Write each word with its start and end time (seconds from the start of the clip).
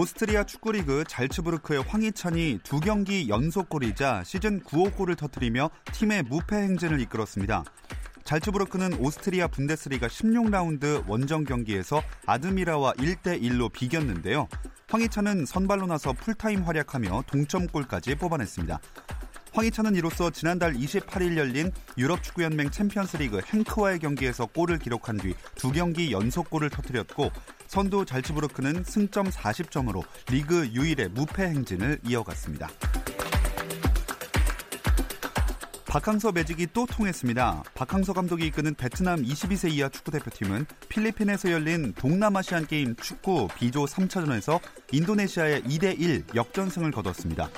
오스트리아 0.00 0.44
축구리그 0.44 1.04
잘츠부르크의 1.06 1.82
황희찬이 1.82 2.60
두 2.62 2.80
경기 2.80 3.28
연속골이자 3.28 4.22
시즌 4.24 4.62
9호 4.62 4.96
골을 4.96 5.14
터뜨리며 5.14 5.68
팀의 5.92 6.22
무패 6.22 6.56
행진을 6.56 7.00
이끌었습니다. 7.00 7.64
잘츠부르크는 8.24 8.94
오스트리아 8.94 9.48
분데스리가 9.48 10.06
16라운드 10.06 11.06
원정 11.06 11.44
경기에서 11.44 12.02
아드미라와 12.24 12.94
1대1로 12.94 13.70
비겼는데요. 13.70 14.48
황희찬은 14.88 15.44
선발로 15.44 15.84
나서 15.84 16.14
풀타임 16.14 16.62
활약하며 16.62 17.24
동점골까지 17.26 18.14
뽑아냈습니다. 18.14 18.80
황희찬은 19.52 19.94
이로써 19.96 20.30
지난달 20.30 20.74
28일 20.74 21.36
열린 21.36 21.72
유럽 21.98 22.22
축구연맹 22.22 22.70
챔피언스리그 22.70 23.40
헹크와의 23.46 23.98
경기에서 23.98 24.46
골을 24.46 24.78
기록한 24.78 25.16
뒤 25.16 25.34
두 25.54 25.70
경기 25.72 26.12
연속 26.12 26.48
골을 26.50 26.70
터뜨렸고 26.70 27.30
선두 27.66 28.04
잘츠부르크는 28.04 28.84
승점 28.84 29.28
40점으로 29.28 30.02
리그 30.30 30.68
유일의 30.68 31.10
무패 31.10 31.42
행진을 31.42 31.98
이어갔습니다. 32.06 32.68
박항서 35.86 36.32
매직이 36.32 36.68
또 36.72 36.86
통했습니다. 36.86 37.64
박항서 37.74 38.12
감독이 38.12 38.46
이끄는 38.46 38.74
베트남 38.74 39.22
22세 39.22 39.72
이하 39.72 39.88
축구대표팀은 39.88 40.66
필리핀에서 40.88 41.50
열린 41.50 41.92
동남아시안 41.94 42.66
게임 42.66 42.94
축구 42.96 43.48
B조 43.56 43.86
3차전에서 43.86 44.60
인도네시아의 44.92 45.62
2대1 45.62 46.36
역전승을 46.36 46.92
거뒀습니다. 46.92 47.50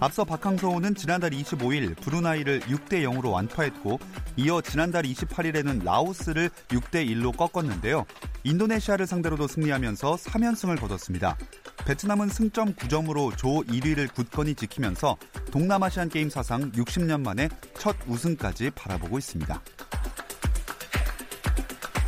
앞서 0.00 0.24
박항서호는 0.24 0.94
지난달 0.94 1.30
25일 1.30 1.94
브루나이를 2.00 2.60
6대 2.60 3.02
0으로 3.04 3.32
완파했고 3.32 4.00
이어 4.36 4.62
지난달 4.62 5.02
28일에는 5.04 5.84
라오스를 5.84 6.48
6대 6.68 7.06
1로 7.06 7.36
꺾었는데요. 7.36 8.06
인도네시아를 8.44 9.06
상대로도 9.06 9.46
승리하면서 9.46 10.16
3연승을 10.16 10.80
거뒀습니다. 10.80 11.36
베트남은 11.84 12.30
승점 12.30 12.74
9점으로 12.74 13.36
조 13.36 13.48
1위를 13.48 14.12
굳건히 14.14 14.54
지키면서 14.54 15.18
동남아시안 15.52 16.08
게임 16.08 16.30
사상 16.30 16.72
60년 16.72 17.20
만에 17.22 17.50
첫 17.78 17.94
우승까지 18.06 18.70
바라보고 18.70 19.18
있습니다. 19.18 19.60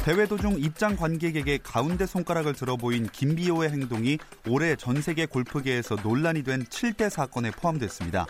대회 0.04 0.26
도중 0.26 0.58
입장 0.58 0.96
관객에게 0.96 1.58
가운데 1.62 2.06
손가락을 2.06 2.54
들어 2.54 2.76
보인 2.76 3.06
김비호의 3.06 3.70
행동이 3.70 4.18
올해 4.48 4.74
전 4.74 5.00
세계 5.00 5.26
골프계에서 5.26 5.94
논란이 6.02 6.42
된 6.42 6.64
7대 6.64 7.08
사건에 7.08 7.52
포함됐습니다. 7.52 8.26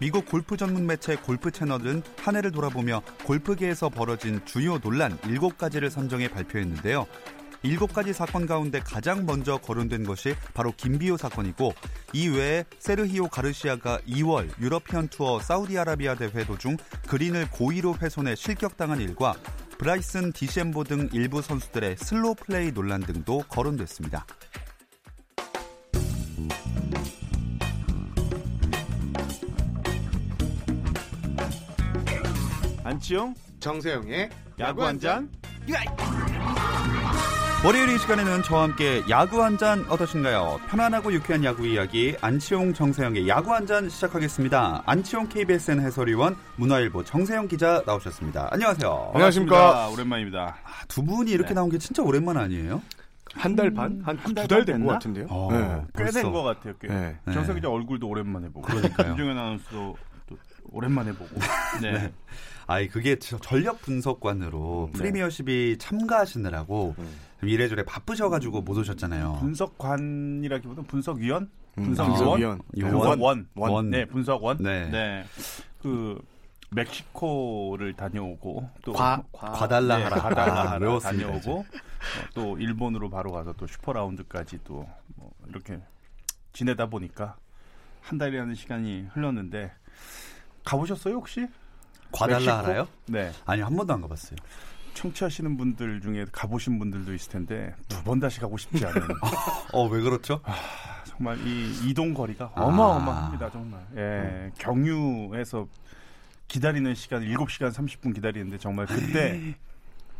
미국 0.00 0.26
골프 0.26 0.56
전문 0.56 0.86
매체 0.86 1.14
골프 1.14 1.52
채널은 1.52 2.02
한 2.16 2.34
해를 2.34 2.50
돌아보며 2.50 3.00
골프계에서 3.22 3.90
벌어진 3.90 4.44
주요 4.44 4.80
논란 4.80 5.16
7가지를 5.18 5.88
선정해 5.88 6.26
발표했는데요. 6.26 7.06
7가지 7.62 8.12
사건 8.12 8.46
가운데 8.46 8.80
가장 8.80 9.24
먼저 9.24 9.56
거론된 9.58 10.02
것이 10.02 10.34
바로 10.52 10.72
김비오 10.76 11.16
사건이고 11.16 11.74
이 12.12 12.26
외에 12.26 12.64
세르히오 12.80 13.28
가르시아가 13.28 14.00
2월 14.00 14.50
유러피언 14.60 15.06
투어 15.08 15.38
사우디아라비아 15.38 16.16
대회 16.16 16.44
도중 16.44 16.76
그린을 17.06 17.50
고의로 17.52 17.98
훼손해 18.02 18.34
실격당한 18.34 19.00
일과 19.00 19.34
브라이슨 19.78 20.32
디섐보 20.32 20.84
등 20.84 21.08
일부 21.12 21.42
선수들의 21.42 21.96
슬로우 21.96 22.34
플레이 22.36 22.72
논란 22.72 23.00
등도 23.00 23.44
거론됐습니다. 23.48 24.24
안치용 32.84 33.34
정세영의 33.60 34.30
야구 34.60 34.84
한 34.84 34.98
잔. 34.98 35.30
월요일 37.64 37.88
이 37.88 37.98
시간에는 37.98 38.42
저와 38.42 38.64
함께 38.64 39.02
야구 39.08 39.42
한 39.42 39.56
잔 39.56 39.86
어떠신가요? 39.88 40.60
편안하고 40.68 41.12
유쾌한 41.14 41.42
야구 41.44 41.66
이야기 41.66 42.14
안치홍 42.20 42.74
정세영의 42.74 43.26
야구 43.26 43.54
한 43.54 43.66
잔 43.66 43.88
시작하겠습니다. 43.88 44.82
안치홍 44.84 45.28
KBSN 45.28 45.80
해설위원 45.80 46.36
문화일보 46.56 47.04
정세영 47.04 47.48
기자 47.48 47.82
나오셨습니다. 47.86 48.48
안녕하세요. 48.52 49.12
안녕하십니까. 49.14 49.88
오랜만입니다. 49.88 50.56
아, 50.62 50.84
두 50.88 51.02
분이 51.02 51.30
이렇게 51.30 51.50
네. 51.50 51.54
나온 51.54 51.70
게 51.70 51.78
진짜 51.78 52.02
오랜만 52.02 52.36
아니에요? 52.36 52.82
한 53.32 53.56
달 53.56 53.72
반? 53.72 54.00
한 54.04 54.16
한달 54.18 54.46
두달된 54.46 54.66
됐나? 54.76 54.84
것 54.86 54.92
같은데요. 54.92 55.26
어, 55.30 55.48
네. 55.50 55.82
꽤 55.96 56.02
벌써. 56.04 56.20
된것 56.22 56.44
같아요. 56.44 56.74
꽤. 56.80 56.88
네. 56.88 57.16
네. 57.24 57.32
정석 57.32 57.54
기자 57.54 57.70
얼굴도 57.70 58.06
오랜만에 58.06 58.48
보고. 58.48 58.62
그러니까요. 58.62 59.08
김종현 59.14 59.38
아나운서도 59.38 59.96
또 60.28 60.36
오랜만에 60.70 61.12
보고. 61.12 61.30
네. 61.80 62.12
아이 62.66 62.88
그게 62.88 63.18
저- 63.18 63.38
전력 63.38 63.80
분석관으로 63.82 64.90
네. 64.92 64.98
프리미어십이 64.98 65.76
참가하시느라고 65.78 66.94
음. 66.98 67.08
이래저래 67.48 67.84
바쁘셔가지고 67.84 68.62
못 68.62 68.76
오셨잖아요. 68.78 69.38
분석관이라기보다는 69.40 70.86
분석위원? 70.86 71.50
음, 71.78 71.84
분석위원? 71.84 72.18
분석위원. 72.18 72.60
요원? 72.78 73.20
원. 73.20 73.48
원. 73.54 73.90
네, 73.90 74.04
분석원. 74.04 74.58
네. 74.58 75.24
그 75.82 76.18
멕시코를 76.70 77.92
다녀오고 77.94 78.70
또 78.84 78.92
과- 78.92 79.22
과 79.32 79.68
달라하라. 79.68 80.08
네, 80.16 80.20
과달라하라 80.20 80.92
아, 80.94 80.98
다녀오고 80.98 81.58
어, 81.60 81.64
또 82.34 82.58
일본으로 82.58 83.10
바로 83.10 83.30
가서 83.32 83.52
또 83.54 83.66
슈퍼 83.66 83.92
라운드까지 83.92 84.58
또 84.64 84.86
뭐 85.16 85.30
이렇게 85.48 85.78
지내다 86.52 86.86
보니까 86.86 87.36
한 88.00 88.18
달이라는 88.18 88.54
시간이 88.54 89.06
흘렀는데 89.12 89.72
가보셨어요 90.64 91.14
혹시? 91.14 91.46
과달라하라요? 92.12 92.88
네. 93.06 93.30
아니 93.44 93.60
한 93.62 93.76
번도 93.76 93.92
안 93.92 94.00
가봤어요. 94.00 94.36
청취하시는 94.94 95.56
분들 95.56 96.00
중에 96.00 96.26
가보신 96.32 96.78
분들도 96.78 97.12
있을 97.14 97.32
텐데 97.32 97.74
두 97.88 98.02
번 98.04 98.20
다시 98.20 98.40
가고 98.40 98.56
싶지 98.56 98.84
않은 98.86 99.02
어 99.72 99.86
왜 99.88 100.00
그렇죠? 100.00 100.40
정말 101.06 101.38
이 101.46 101.72
이동 101.90 102.12
거리가 102.14 102.52
아. 102.54 102.62
어마어마합니다 102.62 103.50
정말. 103.50 103.80
예, 103.96 104.50
경유해서 104.58 105.66
기다리는 106.48 106.94
시간 106.94 107.22
7시간 107.22 107.72
30분 107.72 108.14
기다리는데 108.14 108.58
정말 108.58 108.86
그때 108.86 109.54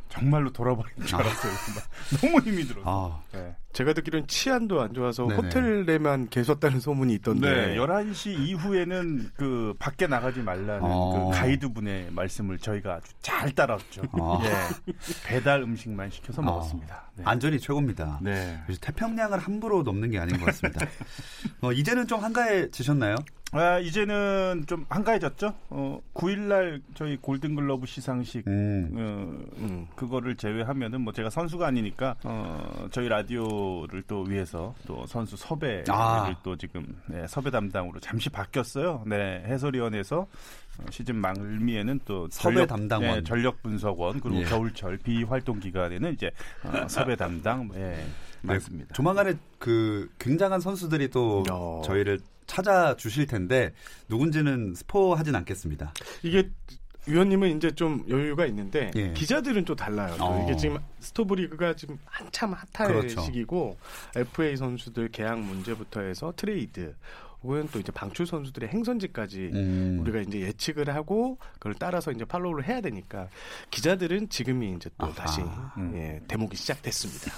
정말로 0.08 0.52
돌아버린 0.52 0.92
줄 1.04 1.16
알았어요. 1.16 1.52
정말. 1.64 1.84
너무 2.42 2.50
힘이 2.50 2.64
들어서. 2.64 3.22
아, 3.32 3.38
예. 3.38 3.56
제가 3.72 3.92
듣기로는 3.92 4.28
치안도 4.28 4.80
안 4.80 4.94
좋아서 4.94 5.26
네네. 5.26 5.34
호텔에만 5.34 6.28
계셨다는 6.28 6.78
소문이 6.78 7.12
있던데. 7.14 7.50
네, 7.50 7.76
11시 7.76 8.38
이후에는 8.38 9.30
그 9.34 9.74
밖에 9.80 10.06
나가지 10.06 10.40
말라는 10.40 10.80
어. 10.82 11.30
그 11.32 11.36
가이드분의 11.36 12.12
말씀을 12.12 12.58
저희가 12.58 12.94
아주 12.94 13.12
잘 13.20 13.50
따랐죠. 13.50 14.02
아. 14.12 14.40
예. 14.44 14.92
배달 15.26 15.62
음식만 15.62 16.10
시켜서 16.10 16.40
어. 16.42 16.44
먹었습니다. 16.44 17.10
네. 17.16 17.24
안전이 17.26 17.58
최고입니다. 17.58 18.20
네. 18.22 18.60
태평양을 18.80 19.38
함부로 19.38 19.82
넘는 19.82 20.10
게 20.10 20.18
아닌 20.20 20.38
것 20.38 20.46
같습니다. 20.46 20.86
어, 21.60 21.72
이제는 21.72 22.06
좀 22.06 22.22
한가해지셨나요? 22.22 23.16
아, 23.54 23.78
이제는 23.78 24.64
좀 24.66 24.84
한가해졌죠. 24.88 25.54
어, 25.70 26.00
9일날 26.12 26.82
저희 26.94 27.16
골든글러브 27.16 27.86
시상식 27.86 28.48
음. 28.48 28.90
어, 28.96 29.58
음. 29.58 29.86
그거를 29.94 30.34
제외하면은 30.34 31.02
뭐 31.02 31.12
제가 31.12 31.30
선수가 31.30 31.64
아니니까 31.64 32.16
어, 32.24 32.88
저희 32.90 33.08
라디오를 33.08 34.02
또 34.08 34.22
위해서 34.22 34.74
또 34.88 35.06
선수 35.06 35.36
섭외를 35.36 35.84
아. 35.88 36.34
또 36.42 36.56
지금 36.56 37.00
네, 37.06 37.28
섭외 37.28 37.52
담당으로 37.52 38.00
잠시 38.00 38.28
바뀌었어요. 38.28 39.04
네 39.06 39.44
해설위원회에서 39.46 40.18
어, 40.18 40.84
시즌 40.90 41.14
말미에는 41.16 42.00
또 42.04 42.26
섭외 42.32 42.54
전력, 42.54 42.66
담당원. 42.66 43.14
네, 43.18 43.22
전력 43.22 43.62
분석원 43.62 44.20
그리고 44.20 44.40
예. 44.40 44.44
겨울철 44.46 44.98
비활동 44.98 45.60
기간에는 45.60 46.12
이제 46.12 46.32
어, 46.64 46.88
섭외 46.88 47.14
담당 47.14 47.70
예, 47.76 48.04
많습니다. 48.42 48.88
네, 48.88 48.94
조만간에 48.94 49.34
그 49.60 50.10
굉장한 50.18 50.60
선수들이 50.60 51.08
또 51.10 51.44
어. 51.48 51.82
저희를 51.84 52.18
찾아주실 52.46 53.26
텐데 53.26 53.72
누군지는 54.08 54.74
스포하진 54.74 55.34
않겠습니다. 55.34 55.94
이게 56.22 56.50
위원님은 57.06 57.56
이제 57.56 57.70
좀 57.70 58.04
여유가 58.08 58.46
있는데 58.46 58.90
예. 58.94 59.12
기자들은 59.12 59.64
또 59.64 59.74
달라요. 59.74 60.14
또 60.18 60.24
어. 60.24 60.44
이게 60.44 60.56
지금 60.56 60.78
스토브리그가 61.00 61.76
지금 61.76 61.98
한참 62.06 62.54
핫할 62.72 62.92
그렇죠. 62.94 63.20
시기고 63.20 63.76
FA 64.16 64.56
선수들 64.56 65.08
계약 65.08 65.38
문제부터 65.40 66.00
해서 66.00 66.32
트레이드 66.34 66.94
혹은 67.42 67.68
또 67.70 67.78
이제 67.78 67.92
방출 67.92 68.26
선수들의 68.26 68.70
행선지까지 68.70 69.50
음. 69.52 69.98
우리가 70.00 70.20
이제 70.20 70.40
예측을 70.40 70.88
하고 70.94 71.36
그걸 71.54 71.74
따라서 71.78 72.10
이제 72.10 72.24
팔로우를 72.24 72.66
해야 72.66 72.80
되니까 72.80 73.28
기자들은 73.70 74.30
지금이 74.30 74.74
이제 74.76 74.88
또 74.98 75.06
아하. 75.06 75.14
다시 75.14 75.42
음. 75.76 75.92
예, 75.94 76.22
대목이 76.26 76.56
시작됐습니다. 76.56 77.32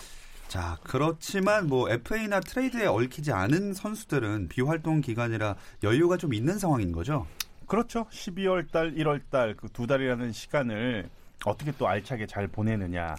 자, 0.49 0.79
그렇지만 0.85 1.67
뭐 1.67 1.91
FA나 1.91 2.41
트레이드에 2.41 2.87
얽히지 2.87 3.33
않은 3.33 3.75
선수들은 3.75 4.49
비활동 4.49 5.01
기간이라 5.01 5.57
여유가 5.83 6.17
좀 6.17 6.33
있는 6.35 6.59
상황인 6.59 6.93
거죠? 6.93 7.27
그렇죠. 7.67 8.07
12월 8.11 8.71
달, 8.71 8.95
1월 8.95 9.21
달 9.29 9.55
그 9.57 9.69
두 9.69 9.87
달이라는 9.87 10.33
시간을 10.33 11.09
어떻게 11.45 11.73
또 11.73 11.89
알차게 11.89 12.27
잘 12.27 12.47
보내느냐. 12.47 13.17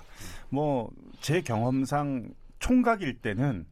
뭐 0.50 0.90
제 1.20 1.42
경험상 1.42 2.30
총각일 2.60 3.18
때는 3.22 3.66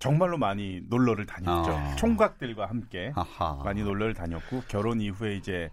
정말로 0.00 0.36
많이 0.36 0.80
놀러를 0.88 1.26
다녔죠. 1.26 1.70
아. 1.72 1.94
총각들과 1.96 2.66
함께 2.68 3.12
아하. 3.14 3.62
많이 3.64 3.82
놀러를 3.82 4.14
다녔고 4.14 4.64
결혼 4.68 5.00
이후에 5.00 5.36
이제 5.36 5.70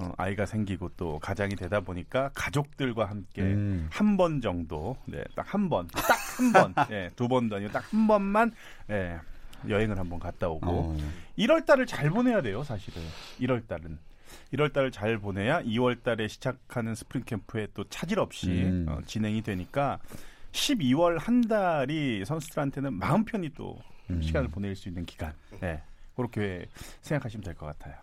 어, 0.00 0.12
아이가 0.16 0.46
생기고 0.46 0.90
또 0.96 1.18
가장이 1.18 1.56
되다 1.56 1.80
보니까 1.80 2.30
가족들과 2.34 3.06
함께 3.06 3.42
음. 3.42 3.88
한번 3.90 4.40
정도, 4.40 4.96
네, 5.06 5.22
딱 5.34 5.52
한 5.54 5.68
번, 5.68 5.88
딱 5.88 6.38
한 6.38 6.52
번, 6.52 6.74
네, 6.88 7.10
두 7.16 7.26
번도 7.26 7.56
아니고 7.56 7.72
딱 7.72 7.84
한 7.92 8.06
번만 8.06 8.52
예, 8.90 9.18
여행을 9.68 9.98
한번 9.98 10.20
갔다 10.20 10.48
오고 10.48 10.66
어. 10.70 10.96
1월 11.36 11.66
달을 11.66 11.86
잘 11.86 12.10
보내야 12.10 12.42
돼요, 12.42 12.62
사실은. 12.62 13.02
1월 13.40 13.66
달은. 13.66 13.98
1월 14.52 14.72
달을 14.72 14.92
잘 14.92 15.18
보내야 15.18 15.62
2월 15.62 16.02
달에 16.02 16.28
시작하는 16.28 16.94
스프링 16.94 17.24
캠프에 17.24 17.66
또 17.74 17.82
차질 17.88 18.20
없이 18.20 18.50
음. 18.50 18.86
어, 18.88 18.98
진행이 19.06 19.42
되니까 19.42 19.98
12월 20.52 21.18
한 21.18 21.40
달이 21.40 22.24
선수들한테는 22.24 22.92
마음 22.94 23.24
편히 23.24 23.50
또 23.54 23.78
음. 24.10 24.22
시간을 24.22 24.48
보낼 24.48 24.76
수 24.76 24.88
있는 24.88 25.04
기간. 25.06 25.32
네. 25.60 25.82
그렇게 26.14 26.66
생각하시면 27.02 27.42
될 27.44 27.54
것 27.54 27.66
같아요. 27.66 27.94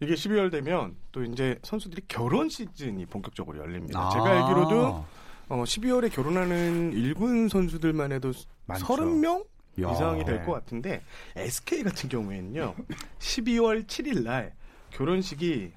이게 0.00 0.14
12월 0.14 0.50
되면 0.50 0.96
또 1.12 1.22
이제 1.22 1.58
선수들이 1.62 2.02
결혼 2.08 2.48
시즌이 2.48 3.06
본격적으로 3.06 3.58
열립니다. 3.58 4.00
아. 4.00 4.10
제가 4.10 4.24
알기로도 4.24 5.04
어, 5.48 5.64
12월에 5.64 6.12
결혼하는 6.12 6.92
일군 6.92 7.48
선수들만 7.48 8.12
해도 8.12 8.32
많죠. 8.66 8.86
30명 8.86 9.44
야. 9.82 9.90
이상이 9.92 10.24
될 10.24 10.38
네. 10.38 10.44
것 10.44 10.52
같은데 10.52 11.02
SK 11.36 11.82
같은 11.82 12.08
경우에는요. 12.08 12.74
12월 13.18 13.86
7일 13.86 14.22
날 14.22 14.54
결혼식이 14.90 15.72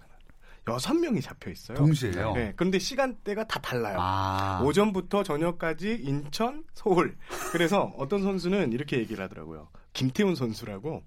6명이 0.65 1.23
잡혀 1.23 1.49
있어요. 1.49 1.77
동시에요? 1.77 2.33
네. 2.33 2.53
그런데 2.55 2.77
시간대가 2.77 3.45
다 3.45 3.59
달라요. 3.59 3.97
아. 3.99 4.61
오전부터 4.65 5.23
저녁까지 5.23 5.99
인천, 6.01 6.65
서울. 6.73 7.15
그래서 7.53 7.93
어떤 7.97 8.21
선수는 8.21 8.73
이렇게 8.73 8.97
얘기를 8.97 9.23
하더라고요. 9.23 9.69
김태훈 9.97 10.35
선수라고 10.35 11.01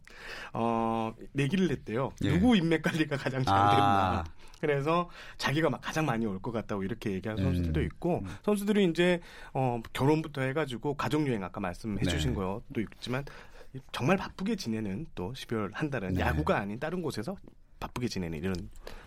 어 0.53 1.15
내기를 1.33 1.69
냈대요. 1.69 2.11
예. 2.25 2.33
누구 2.33 2.57
인맥 2.57 2.83
관리가 2.83 3.17
가장 3.17 3.45
잘 3.45 3.57
아. 3.57 3.71
됐나. 3.71 4.25
그래서 4.61 5.09
자기가 5.39 5.71
막 5.71 5.81
가장 5.81 6.05
많이 6.05 6.27
올 6.27 6.41
것 6.41 6.51
같다고 6.53 6.83
이렇게 6.83 7.13
얘기하는 7.13 7.43
음. 7.43 7.47
선수들도 7.49 7.83
있고 7.83 8.25
선수들이 8.45 8.85
이제 8.91 9.21
어 9.55 9.81
결혼부터 9.93 10.43
해가지고 10.43 10.95
가족 10.97 11.27
여행 11.29 11.45
아까 11.45 11.61
말씀해 11.61 12.03
주신 12.05 12.31
네. 12.31 12.37
것도 12.37 12.81
있지만 12.81 13.25
정말 13.93 14.17
바쁘게 14.17 14.57
지내는 14.57 15.07
또 15.15 15.33
12월 15.35 15.71
한 15.73 15.89
달은 15.91 16.15
네. 16.15 16.21
야구가 16.23 16.59
아닌 16.59 16.79
다른 16.81 17.01
곳에서 17.03 17.37
바쁘게 17.81 18.09
지내는 18.09 18.39
이런 18.39 18.55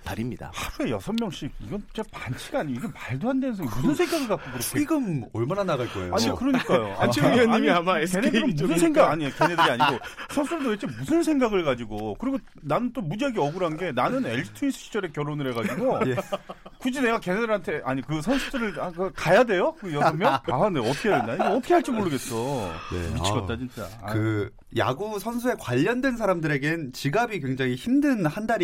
달입니다. 0.04 0.52
하루에 0.54 0.92
여섯 0.92 1.14
명씩 1.18 1.50
이건 1.62 1.82
진짜 1.94 2.04
반치가 2.12 2.60
아니고 2.60 2.80
이게 2.80 2.88
말도 2.94 3.30
안 3.30 3.40
되는 3.40 3.56
소리. 3.56 3.68
무슨 3.70 3.94
생각을 3.96 4.28
갖고 4.28 4.44
그렇게 4.46 4.62
수익금 4.62 5.26
얼마나 5.32 5.64
나갈 5.64 5.88
거예요? 5.94 6.14
아니 6.14 6.36
그러니까요. 6.36 6.94
안치홍 7.00 7.34
위원님이 7.34 7.70
아마 7.70 8.00
SK 8.00 8.22
걔네들은 8.22 8.42
무슨 8.48 8.58
쪽이니까. 8.58 8.80
생각 8.80 9.12
아니에요. 9.12 9.32
걔네들이 9.38 9.62
아니고 9.62 10.04
선수들 10.34 10.64
도대체 10.64 10.88
무슨 10.98 11.24
생각을 11.24 11.64
가지고 11.64 12.16
그리고 12.20 12.38
나는 12.62 12.92
또 12.92 13.02
무지하게 13.02 13.40
억울한 13.40 13.78
게 13.78 13.92
나는 13.94 14.26
LG 14.26 14.54
트윈스 14.56 14.78
시절에 14.80 15.10
결혼을 15.14 15.50
해가지고 15.52 16.00
예. 16.10 16.16
굳이 16.80 17.00
내가 17.00 17.20
걔네들한테 17.20 17.82
아니 17.86 18.02
그 18.02 18.22
선수들을 18.22 18.82
아, 18.82 18.92
그 18.92 19.10
가야 19.16 19.44
돼요? 19.46 19.74
그 19.80 19.94
여섯 19.94 20.14
명? 20.18 20.34
아, 20.34 20.70
네 20.70 20.80
어떻게 20.80 21.10
해야 21.10 21.22
되나? 21.26 21.36
이거 21.36 21.56
어떻게 21.58 21.74
할지 21.76 21.92
모르겠어. 21.92 22.72
네, 22.92 23.14
미치겠다 23.14 23.48
아우. 23.54 23.58
진짜. 23.58 23.88
아, 24.02 24.12
그 24.12 24.50
야구 24.76 25.18
선수에 25.20 25.54
관련된 25.60 26.18
사람들에겐 26.18 26.92
지갑이 26.94 27.40
굉장히 27.40 27.76
힘든 27.76 28.26
한 28.26 28.48
달이 28.48 28.63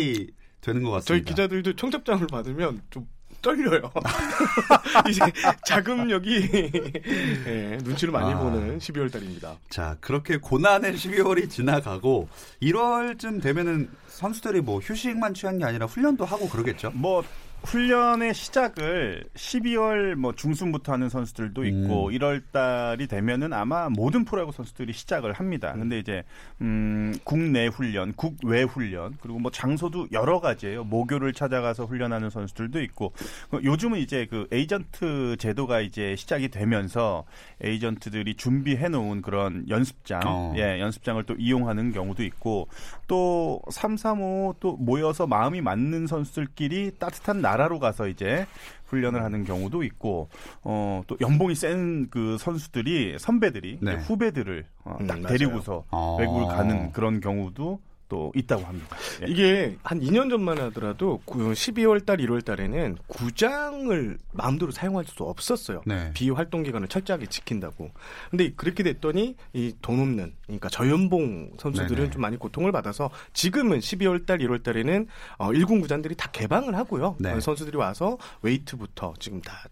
되는 0.60 0.82
것 0.82 0.90
저희 1.04 1.20
같습니다. 1.20 1.28
기자들도 1.30 1.76
청첩장을 1.76 2.26
받으면 2.26 2.82
좀 2.90 3.06
떨려요. 3.42 3.90
이제 5.08 5.20
자금력이 5.64 6.50
예, 7.46 7.78
눈치를 7.82 8.12
많이 8.12 8.32
아. 8.32 8.38
보는 8.38 8.78
12월 8.78 9.10
달입니다. 9.10 9.56
자, 9.68 9.96
그렇게 10.00 10.36
고난의 10.36 10.94
12월이 10.94 11.48
지나가고 11.48 12.28
1월쯤 12.62 13.42
되면은 13.42 13.88
선수들이 14.08 14.60
뭐 14.60 14.80
휴식만 14.80 15.34
취한 15.34 15.58
게 15.58 15.64
아니라 15.64 15.86
훈련도 15.86 16.24
하고 16.24 16.48
그러겠죠. 16.48 16.90
뭐 16.94 17.24
훈련의 17.64 18.34
시작을 18.34 19.24
12월 19.34 20.14
뭐 20.14 20.34
중순부터 20.34 20.92
하는 20.92 21.08
선수들도 21.08 21.64
있고 21.64 22.08
음. 22.08 22.12
1월 22.12 22.42
달이 22.52 23.06
되면은 23.06 23.52
아마 23.52 23.88
모든 23.88 24.24
프로야구 24.24 24.52
선수들이 24.52 24.92
시작을 24.92 25.32
합니다. 25.32 25.72
근데 25.72 25.98
이제 25.98 26.22
음 26.60 27.14
국내 27.24 27.66
훈련, 27.66 28.12
국외 28.14 28.62
훈련 28.62 29.16
그리고 29.20 29.38
뭐 29.38 29.50
장소도 29.50 30.08
여러 30.12 30.40
가지예요. 30.40 30.84
모교를 30.84 31.32
찾아가서 31.32 31.84
훈련하는 31.84 32.30
선수들도 32.30 32.82
있고 32.82 33.12
그 33.50 33.60
요즘은 33.62 33.98
이제 33.98 34.26
그 34.28 34.46
에이전트 34.50 35.36
제도가 35.38 35.80
이제 35.80 36.16
시작이 36.16 36.48
되면서 36.48 37.24
에이전트들이 37.62 38.34
준비해 38.34 38.88
놓은 38.88 39.22
그런 39.22 39.68
연습장, 39.68 40.22
어. 40.24 40.54
예, 40.56 40.80
연습장을 40.80 41.22
또 41.24 41.34
이용하는 41.34 41.92
경우도 41.92 42.24
있고 42.24 42.68
또 43.06 43.60
3, 43.70 43.96
3, 43.96 44.20
5 44.20 44.54
또 44.60 44.76
모여서 44.76 45.26
마음이 45.26 45.60
맞는 45.60 46.06
선수들끼리 46.06 46.92
따뜻한 46.98 47.40
나라로 47.50 47.78
가서 47.80 48.06
이제 48.08 48.46
훈련을 48.86 49.22
하는 49.22 49.44
경우도 49.44 49.82
있고 49.84 50.28
어 50.62 51.02
또 51.06 51.16
연봉이 51.20 51.54
센 51.54 52.08
그 52.10 52.36
선수들이 52.38 53.18
선배들이 53.18 53.78
네. 53.82 53.94
후배들을 53.96 54.64
어, 54.84 54.96
음, 55.00 55.06
딱 55.06 55.20
맞아요. 55.20 55.26
데리고서 55.38 55.84
어. 55.90 56.16
외국을 56.20 56.46
가는 56.46 56.92
그런 56.92 57.20
경우도 57.20 57.80
또 58.10 58.30
있다고 58.34 58.64
합니다. 58.66 58.96
예. 59.22 59.30
이게 59.30 59.78
한 59.82 60.00
2년 60.00 60.28
전만 60.28 60.58
하더라도 60.58 61.22
12월 61.24 62.04
달, 62.04 62.18
1월 62.18 62.44
달에는 62.44 62.98
구장을 63.06 64.18
마음대로 64.32 64.70
사용할 64.72 65.06
수 65.06 65.22
없었어요. 65.22 65.80
네. 65.86 66.10
비활동 66.12 66.64
기간을 66.64 66.88
철저하게 66.88 67.26
지킨다고. 67.26 67.90
근데 68.30 68.52
그렇게 68.54 68.82
됐더니 68.82 69.36
이 69.54 69.70
돈 69.80 70.00
없는 70.00 70.34
그러니까 70.42 70.68
저연봉 70.68 71.52
선수들은 71.58 71.96
네네. 71.96 72.10
좀 72.10 72.22
많이 72.22 72.36
고통을 72.36 72.72
받아서 72.72 73.10
지금은 73.32 73.78
12월 73.78 74.26
달, 74.26 74.38
1월 74.38 74.62
달에는 74.62 75.06
어, 75.38 75.52
일군 75.52 75.80
구장들이 75.80 76.16
다 76.16 76.28
개방을 76.32 76.74
하고요. 76.74 77.16
네. 77.20 77.30
어, 77.32 77.40
선수들이 77.40 77.76
와서 77.76 78.18
웨이트부터 78.42 79.14
지금 79.20 79.40
다 79.40 79.68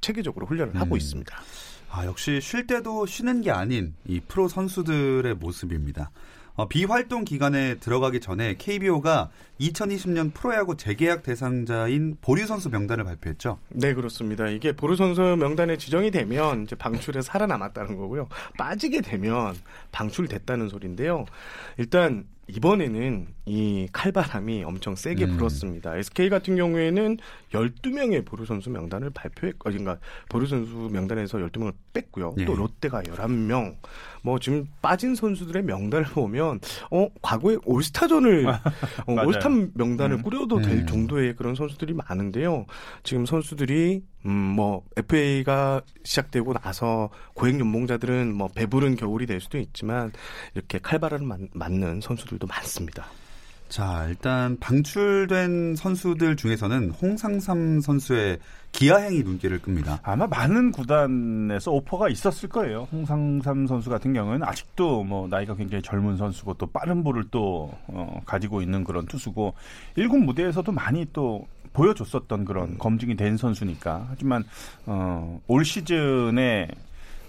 체계적으로 0.00 0.46
훈련을 0.46 0.76
하고 0.76 0.94
음. 0.94 0.96
있습니다. 0.96 1.36
아, 1.90 2.04
역시 2.06 2.40
쉴 2.40 2.66
때도 2.66 3.06
쉬는 3.06 3.42
게 3.42 3.50
아닌 3.50 3.94
이 4.06 4.20
프로 4.20 4.48
선수들의 4.48 5.34
모습입니다. 5.34 6.10
어, 6.56 6.68
비활동 6.68 7.24
기간에 7.24 7.76
들어가기 7.76 8.20
전에 8.20 8.54
KBO가 8.56 9.30
2020년 9.60 10.32
프로야구 10.32 10.76
재계약 10.76 11.24
대상자인 11.24 12.16
보류 12.20 12.46
선수 12.46 12.70
명단을 12.70 13.04
발표했죠. 13.04 13.58
네, 13.70 13.92
그렇습니다. 13.92 14.46
이게 14.46 14.72
보루 14.72 14.94
선수 14.94 15.20
명단에 15.20 15.76
지정이 15.76 16.12
되면 16.12 16.62
이제 16.62 16.76
방출에 16.76 17.22
살아남았다는 17.22 17.96
거고요. 17.96 18.28
빠지게 18.56 19.00
되면 19.00 19.56
방출됐다는 19.90 20.68
소리인데요. 20.68 21.24
일단 21.76 22.24
이번에는 22.48 23.28
이 23.46 23.88
칼바람이 23.92 24.64
엄청 24.64 24.94
세게 24.94 25.24
음. 25.24 25.36
불었습니다. 25.36 25.96
SK 25.96 26.28
같은 26.28 26.56
경우에는 26.56 27.18
12명의 27.52 28.24
보루 28.24 28.44
선수 28.44 28.70
명단을 28.70 29.10
발표했, 29.10 29.54
어, 29.54 29.58
그러니까 29.64 29.98
보루 30.28 30.46
선수 30.46 30.72
명단에서 30.92 31.38
12명을 31.38 31.72
뺐고요. 31.92 32.34
예. 32.38 32.44
또 32.44 32.54
롯데가 32.54 33.02
11명. 33.02 33.76
뭐 34.22 34.38
지금 34.38 34.66
빠진 34.82 35.14
선수들의 35.14 35.62
명단을 35.64 36.06
보면 36.06 36.60
어, 36.90 37.08
과거에 37.22 37.56
올스타전을 37.64 38.46
어. 39.06 39.26
올스타 39.26 39.48
명단을 39.74 40.16
음. 40.18 40.22
꾸려도 40.22 40.60
될 40.60 40.78
음. 40.78 40.86
정도의 40.86 41.36
그런 41.36 41.54
선수들이 41.54 41.94
많은데요. 41.94 42.66
지금 43.02 43.26
선수들이 43.26 44.02
음 44.26 44.54
뭐 44.54 44.82
FA가 44.96 45.80
시작되고 46.04 46.52
나서 46.54 47.10
고액 47.34 47.58
연봉자들은 47.60 48.34
뭐 48.34 48.48
배부른 48.54 48.96
겨울이 48.96 49.26
될 49.26 49.40
수도 49.40 49.58
있지만 49.58 50.12
이렇게 50.54 50.78
칼바람을 50.78 51.26
맞- 51.26 51.40
맞는 51.52 52.00
선수들도 52.00 52.46
많습니다. 52.46 53.06
자, 53.68 54.06
일단 54.08 54.56
방출된 54.60 55.74
선수들 55.74 56.36
중에서는 56.36 56.90
홍상삼 56.90 57.80
선수의 57.80 58.38
기아행이 58.72 59.22
눈길을 59.24 59.60
끕니다. 59.62 59.98
아마 60.04 60.26
많은 60.28 60.70
구단에서 60.70 61.72
오퍼가 61.72 62.08
있었을 62.08 62.48
거예요. 62.48 62.86
홍상삼 62.92 63.66
선수 63.66 63.90
같은 63.90 64.12
경우는 64.12 64.44
아직도 64.44 65.02
뭐 65.04 65.26
나이가 65.28 65.54
굉장히 65.56 65.82
젊은 65.82 66.16
선수고 66.16 66.54
또 66.54 66.66
빠른 66.66 67.02
볼을 67.02 67.24
또 67.30 67.72
어, 67.88 68.20
가지고 68.26 68.62
있는 68.62 68.84
그런 68.84 69.06
투수고 69.06 69.54
일군 69.96 70.24
무대에서도 70.26 70.70
많이 70.70 71.06
또 71.12 71.46
보여줬었던 71.74 72.46
그런 72.46 72.78
검증이 72.78 73.16
된 73.16 73.36
선수니까 73.36 74.06
하지만 74.08 74.44
어, 74.86 75.40
올 75.46 75.64
시즌에 75.66 76.68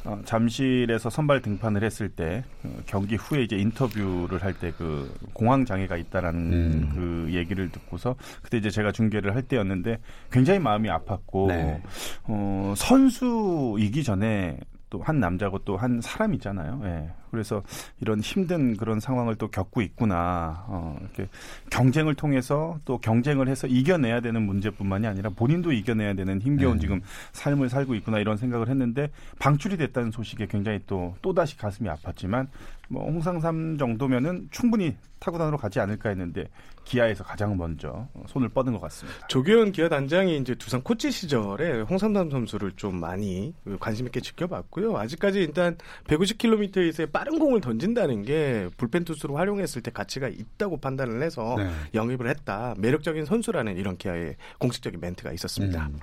어, 0.06 0.22
잠실에서 0.24 1.10
선발 1.10 1.42
등판을 1.42 1.84
했을 1.84 2.10
때 2.10 2.44
어, 2.64 2.70
경기 2.86 3.16
후에 3.16 3.42
이제 3.42 3.58
인터뷰를 3.58 4.44
할 4.44 4.54
때 4.54 4.72
그 4.78 5.12
공황 5.34 5.66
장애가 5.66 5.98
있다라는 5.98 6.54
음. 6.54 6.92
그 6.94 7.34
얘기를 7.34 7.70
듣고서 7.72 8.16
그때 8.44 8.58
이제 8.58 8.70
제가 8.70 8.92
중계를 8.92 9.34
할 9.36 9.42
때였는데 9.42 9.98
굉장히 10.32 10.60
마음이 10.60 10.90
아팠고 10.90 11.48
네. 11.48 11.82
어, 12.26 12.74
선수이기 12.78 14.04
전에 14.04 14.60
또 14.92 15.02
한 15.02 15.20
남자고 15.20 15.58
또 15.66 15.76
한 15.78 16.00
사람이잖아요. 16.02 16.82
예. 16.86 17.10
그래서 17.32 17.64
이런 18.00 18.20
힘든 18.20 18.78
그런 18.78 19.00
상황을 19.00 19.36
또 19.36 19.50
겪고 19.50 19.82
있구나. 19.82 20.66
어, 20.68 20.98
이렇게 21.02 21.30
경쟁을 21.70 22.16
통해서 22.16 22.80
또 22.86 22.98
경쟁을 22.98 23.48
해서 23.48 23.68
이겨내야 23.68 24.22
되는 24.22 24.42
문제뿐만이 24.42 25.08
아니라 25.08 25.30
본인도 25.30 25.72
이겨내야 25.72 26.14
되는 26.14 26.42
힘겨운 26.42 26.76
네. 26.76 26.82
지금 26.82 27.02
삶을 27.34 27.70
살고 27.70 27.96
있구나 27.96 28.20
이런 28.20 28.38
생각을 28.38 28.70
했는데 28.70 29.10
방출이 29.40 29.78
됐다는 29.78 30.12
소식에 30.12 30.48
굉장히 30.48 30.80
또 30.88 31.16
또다시 31.22 31.58
가슴이 31.58 31.90
아팠지만 31.90 32.48
뭐 32.88 33.04
홍상삼 33.04 33.78
정도면은 33.78 34.48
충분히 34.52 34.96
타구단으로 35.20 35.58
가지 35.58 35.80
않을까 35.80 36.10
했는데 36.10 36.48
기아에서 36.84 37.24
가장 37.24 37.58
먼저 37.58 38.08
손을 38.28 38.50
뻗은 38.50 38.74
것 38.74 38.80
같습니다. 38.82 39.28
조규현 39.28 39.72
기아 39.72 39.90
단장이 39.90 40.38
이제 40.38 40.54
두산 40.54 40.84
코치 40.84 41.10
시절에 41.12 41.82
홍삼담 41.82 42.30
선수를 42.30 42.74
좀 42.76 43.00
많이 43.00 43.54
관심 43.80 44.06
있게 44.06 44.22
지켜봤고요. 44.22 44.96
아직까지 44.96 45.40
일단 45.40 45.78
150km에서의 46.06 47.12
빠른 47.16 47.40
공을 47.40 47.62
던진다는 47.62 48.24
게 48.24 48.68
불펜 48.76 49.06
투수로 49.06 49.38
활용했을 49.38 49.82
때 49.82 49.90
가치가 49.90 50.28
있다고 50.28 50.82
판단을 50.82 51.24
해서 51.24 51.56
네. 51.58 51.70
영입을 51.94 52.28
했다. 52.28 52.76
매력적인 52.78 53.24
선수라는 53.24 53.78
이런 53.78 53.96
기아의 53.96 54.36
공식적인 54.60 55.00
멘트가 55.00 55.32
있었습니다. 55.32 55.88
음. 55.94 56.00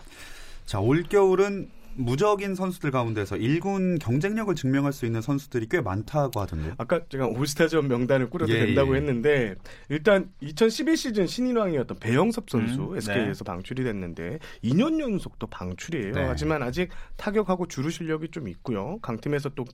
자, 0.64 0.80
올겨울은 0.80 1.68
무적인 1.94 2.54
선수들 2.54 2.90
가운데서 2.90 3.36
1군 3.36 4.00
경쟁력을 4.00 4.54
증명할 4.54 4.92
수 4.92 5.04
있는 5.04 5.20
선수들이 5.20 5.66
꽤 5.70 5.80
많다고 5.80 6.40
하던데요. 6.40 6.74
아까 6.78 7.00
제가 7.08 7.26
올스타전 7.26 7.88
명단을 7.88 8.30
꾸려도 8.30 8.52
예, 8.54 8.66
된다고 8.66 8.94
예. 8.94 8.98
했는데 8.98 9.54
일단 9.88 10.30
2011 10.40 10.96
시즌 10.96 11.26
신인왕이었던 11.26 11.98
배영섭 11.98 12.48
선수 12.48 12.92
음, 12.92 12.96
SK에서 12.96 13.44
방출이 13.44 13.84
됐는데 13.84 14.38
2년 14.64 15.00
연속 15.00 15.38
또 15.38 15.46
방출이에요. 15.46 16.12
네. 16.12 16.24
하지만 16.24 16.62
아직 16.62 16.88
타격하고 17.16 17.68
주루 17.68 17.90
실력이 17.90 18.28
좀 18.28 18.48
있고요. 18.48 18.98
강팀에서 19.02 19.50
또 19.50 19.64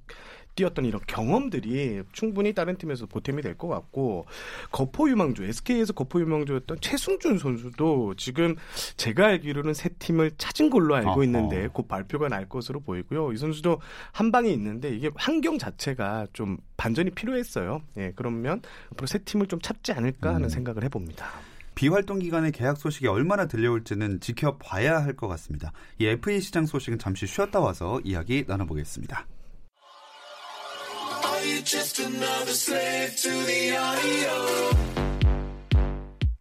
뛰었던 0.59 0.85
이런 0.85 1.01
경험들이 1.07 2.03
충분히 2.13 2.53
다른 2.53 2.77
팀에서 2.77 3.07
보탬이 3.07 3.43
될 3.43 3.55
것 3.57 3.69
같고 3.69 4.27
거포 4.73 5.09
유망주 5.09 5.45
SK에서 5.45 5.93
거포 5.93 6.21
유망주였던 6.21 6.79
최승준 6.81 7.39
선수도 7.39 8.15
지금 8.17 8.57
제가 8.97 9.27
알기로는 9.27 9.73
새 9.75 9.89
팀을 9.99 10.33
찾은 10.37 10.71
걸로 10.71 10.95
알고. 10.97 11.23
있는데 11.25 11.69
곧 11.73 11.87
발표가 11.89 12.29
날 12.29 12.49
것으로 12.49 12.81
보이고요. 12.81 13.33
이 13.33 13.37
선수도 13.37 13.81
한 14.13 14.31
방에 14.33 14.51
있는데 14.51 14.91
이게 14.95 15.11
환경 15.15 15.59
자체가 15.59 16.27
좀 16.33 16.57
반전이 16.77 17.11
필요했어요. 17.11 17.83
예, 17.97 18.13
그러면 18.17 18.61
앞으로 18.93 19.07
새 19.07 19.19
팀을 19.19 19.47
좀 19.47 19.61
찾지 19.61 19.93
않을까 19.93 20.31
하는 20.35 20.45
음. 20.45 20.49
생각을 20.49 20.83
해봅니다. 20.85 21.27
비활동 21.75 22.19
기간에 22.19 22.51
계약 22.51 22.77
소식이 22.79 23.07
얼마나 23.07 23.47
들려올지는 23.47 24.19
지켜봐야 24.21 25.03
할 25.03 25.15
것 25.15 25.29
같습니다. 25.29 25.73
이 25.99 26.07
FA 26.07 26.41
시장 26.41 26.67
소식은 26.67 26.99
잠시 26.99 27.27
쉬었다 27.27 27.61
와서 27.61 28.01
이야기 28.05 28.45
나눠보겠습니다. 28.47 29.27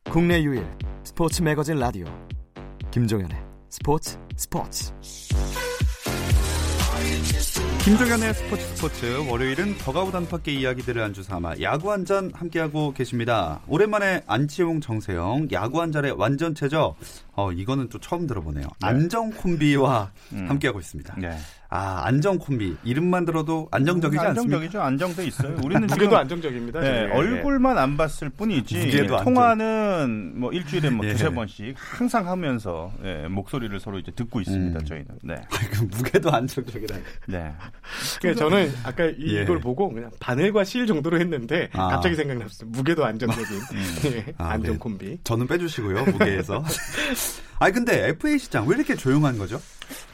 국내 0.10 0.42
유일 0.42 0.66
스포츠 1.04 1.42
매거진 1.44 1.78
라디오 1.78 2.06
김종현의 2.92 3.38
스포츠 3.70 4.18
스포츠 4.36 4.92
김종현의 7.84 8.34
스포츠 8.34 8.64
스포츠 8.76 9.30
월요일은 9.30 9.78
더가우 9.78 10.12
단팎의 10.12 10.60
이야기들을 10.60 11.02
안주 11.02 11.24
삼아 11.24 11.56
야구 11.62 11.92
한 11.92 12.04
잔 12.06 12.32
함께하고 12.34 12.94
계십니다. 12.94 13.62
오랜만에 13.68 14.24
안치홍 14.28 14.82
정세영 14.82 15.50
야구 15.52 15.82
한 15.82 15.92
잔의 15.92 16.12
완전체죠. 16.12 16.96
어 17.34 17.52
이거는 17.52 17.90
또 17.90 18.00
처음 18.00 18.26
들어보네요. 18.28 18.66
안정 18.82 19.30
콤비와 19.32 20.12
음. 20.34 20.50
함께하고 20.50 20.80
있습니다. 20.80 21.16
네. 21.20 21.38
아 21.70 22.04
안정 22.06 22.38
콤비 22.38 22.78
이름만 22.84 23.26
들어도 23.26 23.68
안정적이지 23.72 24.20
않습니까? 24.20 24.42
안정적이죠. 24.58 24.82
안정돼 24.82 25.26
있어요. 25.26 25.58
우리는 25.66 25.86
무게도 25.88 26.18
안정적입니다. 26.18 26.80
네, 26.80 26.88
저희. 26.88 27.10
예, 27.10 27.12
얼굴만 27.14 27.78
안 27.78 27.98
봤을 27.98 28.30
뿐이지 28.30 28.78
무게도 28.78 29.18
안정. 29.18 29.34
통화는 29.34 30.34
뭐 30.40 30.52
일주일에 30.54 30.90
뭐 30.90 31.06
예. 31.06 31.12
두세 31.12 31.30
번씩 31.30 31.76
항상 31.78 32.28
하면서 32.28 32.92
예, 33.04 33.28
목소리를 33.28 33.78
서로 33.80 34.00
이제 34.00 34.12
듣고 34.16 34.40
있습니다. 34.40 34.80
음. 34.80 34.86
저희는. 34.86 35.08
네. 35.24 35.36
그 35.72 35.84
무게도 35.84 36.32
안정적이라. 36.32 36.96
네. 37.28 37.52
그러니까 38.22 38.46
저는 38.46 38.72
아까 38.84 39.06
이, 39.06 39.36
예. 39.36 39.46
걸 39.46 39.60
보고 39.60 39.90
그냥 39.92 40.10
바늘과 40.20 40.64
실 40.64 40.88
정도로 40.88 41.20
했는데 41.20 41.70
아. 41.74 41.90
갑자기 41.90 42.16
생각났어요. 42.16 42.70
무게도 42.70 43.04
안정적인 43.04 43.46
예, 44.16 44.34
아, 44.38 44.52
안정 44.52 44.74
네. 44.74 44.80
콤비. 44.80 45.20
저는 45.26 45.48
빼주시고요 45.48 46.06
무게에서. 46.06 46.64
아 47.60 47.72
근데 47.72 48.08
FA 48.10 48.38
시장 48.40 48.68
왜 48.68 48.76
이렇게 48.76 48.96
조용한 48.96 49.38
거죠? 49.38 49.60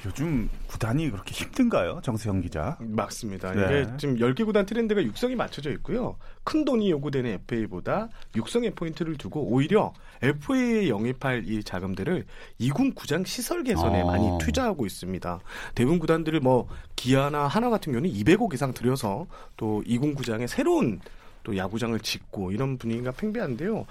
요즘 0.06 0.50
구단이 0.68 1.10
그렇게 1.10 1.32
힘든가요? 1.34 2.02
정세영 2.04 2.42
기자. 2.42 2.78
맞습니다. 2.80 3.54
네. 3.54 3.62
이게 3.82 3.98
지금 3.98 4.18
10개 4.18 4.46
구단 4.46 4.66
트렌드가 4.66 5.04
육성이 5.04 5.36
맞춰져 5.36 5.72
있고요. 5.72 6.18
큰 6.44 6.66
돈이 6.66 6.92
요구되는 6.92 7.32
FA보다 7.32 8.10
육성에 8.36 8.72
포인트를 8.72 9.18
두고 9.18 9.42
오히려 9.42 9.94
FA에 10.22 10.90
영입할 10.90 11.44
이 11.48 11.64
자금들을 11.64 12.26
이군 12.60 12.94
구장 12.94 13.24
시설 13.24 13.64
개선에 13.64 14.02
어. 14.02 14.06
많이 14.08 14.28
투자하고 14.40 14.86
있습니다. 14.86 15.40
대부분 15.76 16.00
구단들이 16.00 16.40
뭐 16.40 16.68
기아나 16.96 17.48
하나 17.48 17.70
같은 17.70 17.94
경우는 17.94 18.14
200억 18.14 18.54
이상 18.54 18.74
들여서 18.74 19.28
또 19.58 19.84
이군 19.86 20.16
구장에 20.16 20.48
새로운 20.48 21.00
또 21.44 21.56
야구장을 21.56 21.98
짓고 22.00 22.52
이런 22.52 22.78
분위기가 22.78 23.12
팽배한데요. 23.12 23.86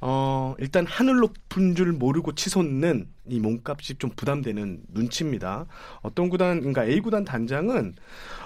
어, 0.00 0.54
일단 0.58 0.86
하늘 0.86 1.16
높은 1.16 1.74
줄 1.74 1.92
모르고 1.92 2.34
치솟는 2.34 3.08
이 3.28 3.40
몸값이 3.40 3.96
좀 3.96 4.10
부담되는 4.14 4.82
눈치입니다. 4.88 5.66
어떤 6.02 6.28
구단, 6.28 6.58
그러니까 6.58 6.84
A 6.84 7.00
구단 7.00 7.24
단장은 7.24 7.94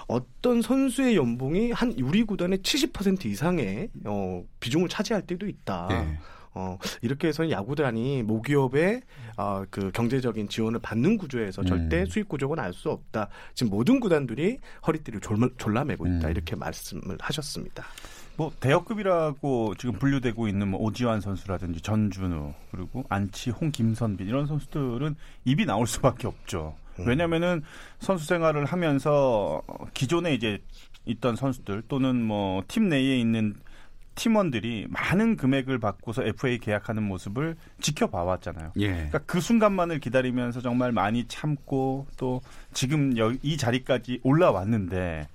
어떤 0.07 0.61
선수의 0.61 1.15
연봉이 1.15 1.71
한 1.71 1.93
우리 2.01 2.23
구단의 2.23 2.59
70% 2.59 3.25
이상의 3.25 3.89
어, 4.05 4.43
비중을 4.59 4.89
차지할 4.89 5.23
때도 5.27 5.47
있다. 5.47 5.87
네. 5.89 6.17
어, 6.53 6.77
이렇게 7.01 7.29
해서 7.29 7.49
야구단이 7.49 8.23
모기업의 8.23 9.01
어, 9.37 9.63
그 9.69 9.91
경제적인 9.91 10.49
지원을 10.49 10.79
받는 10.79 11.17
구조에서 11.17 11.63
절대 11.63 12.01
음. 12.01 12.05
수익 12.05 12.27
구조가 12.27 12.55
날수 12.55 12.89
없다. 12.89 13.29
지금 13.53 13.69
모든 13.69 13.99
구단들이 13.99 14.59
허리띠를 14.85 15.21
졸라, 15.21 15.47
졸라매고 15.57 16.07
있다. 16.07 16.27
음. 16.27 16.31
이렇게 16.31 16.55
말씀을 16.55 17.17
하셨습니다. 17.19 17.85
뭐 18.37 18.51
대역급이라고 18.59 19.75
지금 19.77 19.95
분류되고 19.99 20.47
있는 20.47 20.69
뭐 20.69 20.79
오지환 20.81 21.21
선수라든지 21.21 21.81
전준우 21.81 22.53
그리고 22.71 23.03
안치홍, 23.09 23.71
김선빈 23.71 24.27
이런 24.27 24.47
선수들은 24.47 25.15
입이 25.45 25.65
나올 25.65 25.85
수밖에 25.87 26.27
없죠. 26.27 26.75
음. 26.99 27.07
왜냐면은 27.07 27.61
선수 27.99 28.25
생활을 28.25 28.65
하면서 28.65 29.61
기존에 29.93 30.33
이제 30.33 30.59
있던 31.05 31.35
선수들 31.35 31.83
또는 31.87 32.21
뭐 32.23 32.63
팀 32.67 32.89
내에 32.89 33.19
있는 33.19 33.55
팀원들이 34.15 34.87
많은 34.89 35.37
금액을 35.37 35.79
받고서 35.79 36.23
FA 36.25 36.57
계약하는 36.59 37.01
모습을 37.03 37.55
지켜봐 37.79 38.23
왔잖아요. 38.23 38.73
예. 38.77 38.87
그러니까 38.91 39.19
그 39.19 39.39
순간만을 39.39 39.99
기다리면서 39.99 40.61
정말 40.61 40.91
많이 40.91 41.25
참고 41.27 42.05
또 42.17 42.41
지금 42.73 43.17
여- 43.17 43.33
이 43.41 43.55
자리까지 43.57 44.19
올라왔는데 44.23 45.27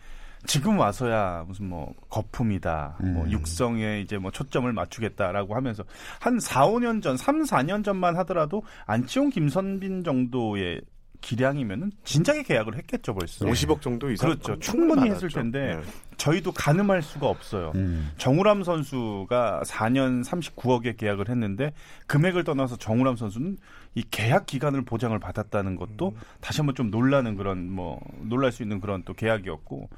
지금 0.46 0.78
와서야 0.78 1.44
무슨 1.46 1.68
뭐 1.68 1.94
거품이다, 2.08 2.96
뭐 3.00 3.24
음. 3.24 3.30
육성에 3.30 4.00
이제 4.00 4.18
뭐 4.18 4.30
초점을 4.30 4.70
맞추겠다라고 4.72 5.54
하면서 5.54 5.84
한 6.20 6.38
4, 6.38 6.66
5년 6.66 7.02
전, 7.02 7.16
3, 7.16 7.42
4년 7.42 7.84
전만 7.84 8.16
하더라도 8.16 8.62
안치홍, 8.86 9.30
김선빈 9.30 10.04
정도의 10.04 10.80
기량이면은 11.20 11.90
진작에 12.04 12.42
계약을 12.42 12.76
했겠죠 12.76 13.14
벌써. 13.14 13.46
50억 13.46 13.80
정도 13.80 14.10
이상 14.10 14.28
그렇죠. 14.30 14.58
충분히 14.58 15.10
했을. 15.10 15.28
텐데 15.28 15.76
네. 15.76 15.82
저희도 16.16 16.52
가늠할 16.52 17.02
수가 17.02 17.26
없어요. 17.26 17.72
음. 17.74 18.10
정우람 18.18 18.62
선수가 18.62 19.62
4년 19.66 20.24
39억에 20.24 20.96
계약을 20.96 21.28
했는데 21.28 21.72
금액을 22.06 22.44
떠나서 22.44 22.76
정우람 22.76 23.16
선수는 23.16 23.56
이 23.96 24.04
계약 24.10 24.46
기간을 24.46 24.82
보장을 24.82 25.18
받았다는 25.18 25.74
것도 25.74 26.14
다시 26.40 26.60
한번 26.60 26.74
좀 26.76 26.90
놀라는 26.90 27.34
그런 27.36 27.68
뭐 27.72 27.98
놀랄 28.20 28.52
수 28.52 28.62
있는 28.62 28.78
그런 28.78 29.02
또 29.04 29.14
계약이었고 29.14 29.88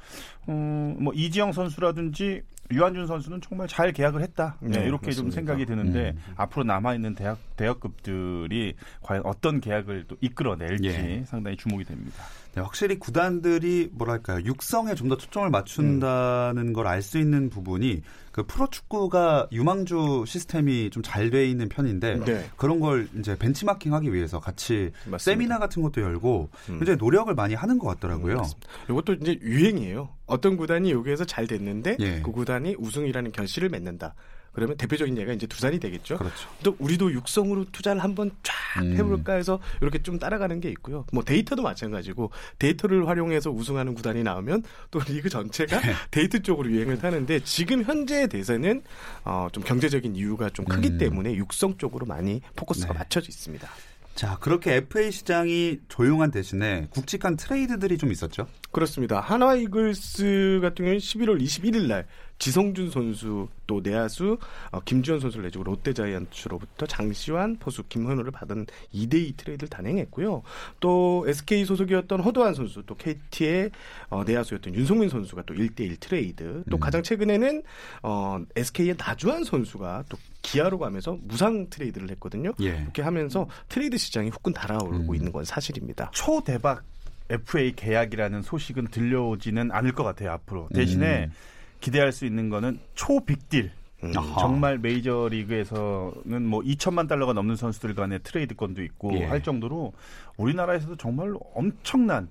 어뭐 0.46 1.12
이지영 1.14 1.52
선수라든지 1.52 2.42
유한준 2.70 3.06
선수는 3.06 3.40
정말 3.40 3.66
잘 3.66 3.92
계약을 3.92 4.20
했다. 4.22 4.56
네, 4.60 4.78
네, 4.80 4.86
이렇게 4.86 5.10
좀 5.10 5.26
맞습니다. 5.26 5.34
생각이 5.36 5.66
드는데 5.66 6.10
음. 6.14 6.34
앞으로 6.36 6.64
남아 6.64 6.94
있는 6.94 7.14
대학 7.14 7.38
대학급들이 7.56 8.74
과연 9.02 9.22
어떤 9.24 9.60
계약을 9.60 10.04
또 10.06 10.16
이끌어낼지 10.20 10.86
예. 10.86 11.24
상당히 11.26 11.56
주목이 11.56 11.84
됩니다. 11.84 12.22
네, 12.54 12.60
확실히 12.60 12.98
구단들이 12.98 13.90
뭐랄까요 13.92 14.44
육성에 14.44 14.94
좀 14.94 15.08
더 15.08 15.16
초점을 15.16 15.48
맞춘다는 15.48 16.72
걸알 16.74 17.00
수 17.00 17.18
있는 17.18 17.48
부분이 17.48 18.02
그 18.38 18.46
프로축구가 18.46 19.48
유망주 19.50 20.24
시스템이 20.26 20.90
좀 20.90 21.02
잘 21.02 21.30
돼 21.30 21.48
있는 21.48 21.68
편인데 21.68 22.24
네. 22.24 22.50
그런 22.56 22.80
걸 22.80 23.08
이제 23.18 23.36
벤치마킹하기 23.36 24.12
위해서 24.14 24.40
같이 24.40 24.92
맞습니다. 25.06 25.18
세미나 25.18 25.58
같은 25.58 25.82
것도 25.82 26.00
열고 26.00 26.48
음. 26.70 26.78
굉장히 26.78 26.96
노력을 26.98 27.32
많이 27.34 27.54
하는 27.54 27.78
것 27.78 27.88
같더라고요. 27.88 28.42
이것도 28.88 29.14
이제 29.14 29.38
유행이에요. 29.42 30.08
어떤 30.26 30.56
구단이 30.56 30.90
여기에서 30.92 31.24
잘 31.24 31.46
됐는데 31.46 31.96
예. 32.00 32.20
그 32.22 32.30
구단이 32.32 32.76
우승이라는 32.78 33.32
결실을 33.32 33.68
맺는다. 33.70 34.14
그러면 34.58 34.76
대표적인 34.76 35.16
예가 35.16 35.32
이제 35.34 35.46
두산이 35.46 35.78
되겠죠. 35.78 36.18
그렇죠. 36.18 36.48
또 36.64 36.74
우리도 36.80 37.12
육성으로 37.12 37.66
투자를 37.70 38.02
한번 38.02 38.32
쫙 38.42 38.82
음. 38.82 38.96
해볼까 38.96 39.34
해서 39.34 39.60
이렇게 39.80 40.02
좀 40.02 40.18
따라가는 40.18 40.58
게 40.58 40.68
있고요. 40.70 41.06
뭐 41.12 41.22
데이터도 41.22 41.62
마찬가지고 41.62 42.32
데이터를 42.58 43.06
활용해서 43.06 43.52
우승하는 43.52 43.94
구단이 43.94 44.24
나오면 44.24 44.64
또 44.90 44.98
리그 45.06 45.28
전체가 45.28 45.80
네. 45.80 45.92
데이터 46.10 46.40
쪽으로 46.40 46.72
유행을 46.72 46.98
타는데 46.98 47.38
지금 47.44 47.84
현재의 47.84 48.26
대세는 48.26 48.82
어, 49.24 49.46
좀 49.52 49.62
경제적인 49.62 50.16
이유가 50.16 50.50
좀 50.50 50.64
크기 50.64 50.88
음. 50.88 50.98
때문에 50.98 51.36
육성 51.36 51.78
쪽으로 51.78 52.04
많이 52.06 52.40
포커스가 52.56 52.94
네. 52.94 52.98
맞춰져 52.98 53.28
있습니다. 53.28 53.68
자 54.16 54.36
그렇게 54.40 54.74
FA 54.74 55.12
시장이 55.12 55.78
조용한 55.86 56.32
대신에 56.32 56.88
굵직한 56.90 57.36
트레이드들이 57.36 57.96
좀 57.96 58.10
있었죠. 58.10 58.48
그렇습니다. 58.72 59.20
하나 59.20 59.54
이글스 59.54 60.58
같은 60.60 60.84
경우는 60.84 60.98
11월 60.98 61.40
21일 61.40 61.86
날 61.86 62.08
지성준 62.38 62.90
선수 62.90 63.48
또 63.66 63.80
내야수 63.82 64.38
어, 64.70 64.80
김주현 64.80 65.20
선수를 65.20 65.44
내주고 65.44 65.64
롯데 65.64 65.92
자이언츠로부터 65.92 66.86
장시환 66.86 67.56
포수 67.58 67.82
김현우를 67.88 68.30
받은 68.30 68.66
2대2 68.94 69.36
트레이드를 69.36 69.68
단행했고요. 69.68 70.42
또 70.80 71.24
SK 71.26 71.64
소속이었던 71.64 72.20
허도환 72.20 72.54
선수 72.54 72.82
또 72.86 72.94
KT의 72.94 73.70
어, 74.10 74.24
내야수였던 74.24 74.74
윤석민 74.74 75.08
선수가 75.08 75.42
또 75.42 75.54
1대1 75.54 76.00
트레이드 76.00 76.64
또 76.70 76.76
음. 76.76 76.80
가장 76.80 77.02
최근에는 77.02 77.62
어, 78.02 78.40
SK의 78.56 78.94
나주환 78.96 79.44
선수가 79.44 80.04
또 80.08 80.16
기아로 80.42 80.78
가면서 80.78 81.18
무상 81.22 81.68
트레이드를 81.68 82.10
했거든요. 82.12 82.52
예. 82.60 82.68
이렇게 82.68 83.02
하면서 83.02 83.48
트레이드 83.68 83.98
시장이 83.98 84.30
후끈 84.30 84.52
달아오르고 84.52 85.12
음. 85.12 85.14
있는 85.14 85.32
건 85.32 85.44
사실입니다. 85.44 86.10
초대박 86.14 86.84
FA 87.30 87.72
계약이라는 87.74 88.42
소식은 88.42 88.88
들려오지는 88.88 89.70
않을 89.70 89.92
것 89.92 90.02
같아요 90.02 90.32
앞으로 90.32 90.68
대신에 90.74 91.26
음. 91.26 91.32
기대할 91.80 92.12
수 92.12 92.26
있는 92.26 92.48
거는 92.48 92.80
초빅딜 92.94 93.70
음. 94.04 94.12
아하. 94.16 94.40
정말 94.40 94.78
메이저 94.78 95.28
리그에서는 95.30 96.46
뭐 96.46 96.60
2천만 96.62 97.08
달러가 97.08 97.32
넘는 97.32 97.56
선수들 97.56 97.94
간의 97.94 98.20
트레이드 98.22 98.58
건도 98.58 98.82
있고 98.84 99.12
예. 99.14 99.24
할 99.24 99.42
정도로 99.42 99.92
우리나라에서도 100.36 100.96
정말로 100.96 101.40
엄청난 101.54 102.28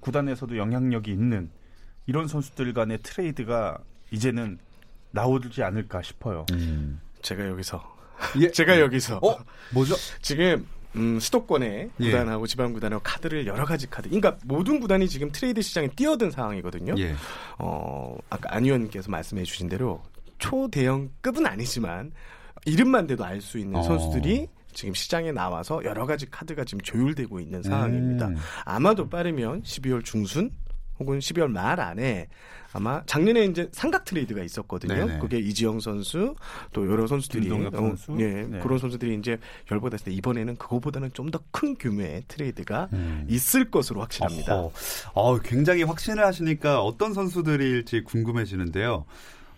구단에서도 0.00 0.56
영향력이 0.56 1.10
있는 1.10 1.50
이런 2.06 2.28
선수들 2.28 2.72
간의 2.72 2.98
트레이드가 3.02 3.78
이제는 4.10 4.58
나오지 5.10 5.62
않을까 5.62 6.02
싶어요. 6.02 6.46
음. 6.52 7.00
제가 7.22 7.46
여기서 7.48 7.96
예. 8.40 8.50
제가 8.52 8.80
여기서 8.80 9.18
어 9.18 9.36
뭐죠? 9.72 9.94
지금 10.22 10.66
음, 10.96 11.18
수도권의 11.18 11.90
예. 12.00 12.04
구단하고 12.04 12.46
지방 12.46 12.72
구단하고 12.72 13.02
카드를 13.02 13.46
여러 13.46 13.64
가지 13.64 13.88
카드. 13.88 14.08
그러니까 14.08 14.36
모든 14.44 14.80
구단이 14.80 15.08
지금 15.08 15.30
트레이드 15.32 15.60
시장에 15.62 15.88
뛰어든 15.88 16.30
상황이거든요. 16.30 16.94
예. 16.98 17.14
어, 17.58 18.16
아까 18.30 18.54
안 18.54 18.64
의원님께서 18.64 19.10
말씀해 19.10 19.42
주신 19.44 19.68
대로 19.68 20.02
초대형급은 20.38 21.46
아니지만 21.46 22.12
이름만 22.66 23.06
대도 23.06 23.24
알 23.24 23.40
수 23.40 23.58
있는 23.58 23.76
어. 23.80 23.82
선수들이 23.82 24.48
지금 24.72 24.94
시장에 24.94 25.30
나와서 25.32 25.82
여러 25.84 26.04
가지 26.06 26.28
카드가 26.30 26.64
지금 26.64 26.80
조율되고 26.80 27.38
있는 27.40 27.62
상황입니다. 27.62 28.28
음. 28.28 28.36
아마도 28.64 29.08
빠르면 29.08 29.62
12월 29.62 30.04
중순 30.04 30.50
혹은 30.98 31.18
12월 31.18 31.48
말 31.50 31.80
안에 31.80 32.28
아마 32.76 33.02
작년에 33.06 33.44
이제 33.44 33.68
삼각 33.72 34.04
트레이드가 34.04 34.42
있었거든요. 34.42 35.06
네네. 35.06 35.18
그게 35.20 35.38
이지영 35.38 35.78
선수 35.78 36.34
또 36.72 36.90
여러 36.90 37.06
선수들이 37.06 37.48
어, 37.50 37.70
선수. 37.70 38.16
예, 38.18 38.42
네. 38.42 38.58
그런 38.58 38.78
선수들이 38.78 39.14
이제 39.16 39.38
열받았을 39.70 40.06
때 40.06 40.10
이번에는 40.12 40.56
그거보다는 40.56 41.12
좀 41.12 41.30
더 41.30 41.40
큰 41.52 41.76
규모의 41.76 42.24
트레이드가 42.26 42.88
음. 42.92 43.26
있을 43.28 43.70
것으로 43.70 44.00
확실합니다. 44.00 44.56
어허. 44.56 44.72
어, 45.14 45.38
굉장히 45.38 45.84
확신을 45.84 46.24
하시니까 46.26 46.82
어떤 46.82 47.14
선수들일지 47.14 48.02
궁금해지는데요. 48.02 49.04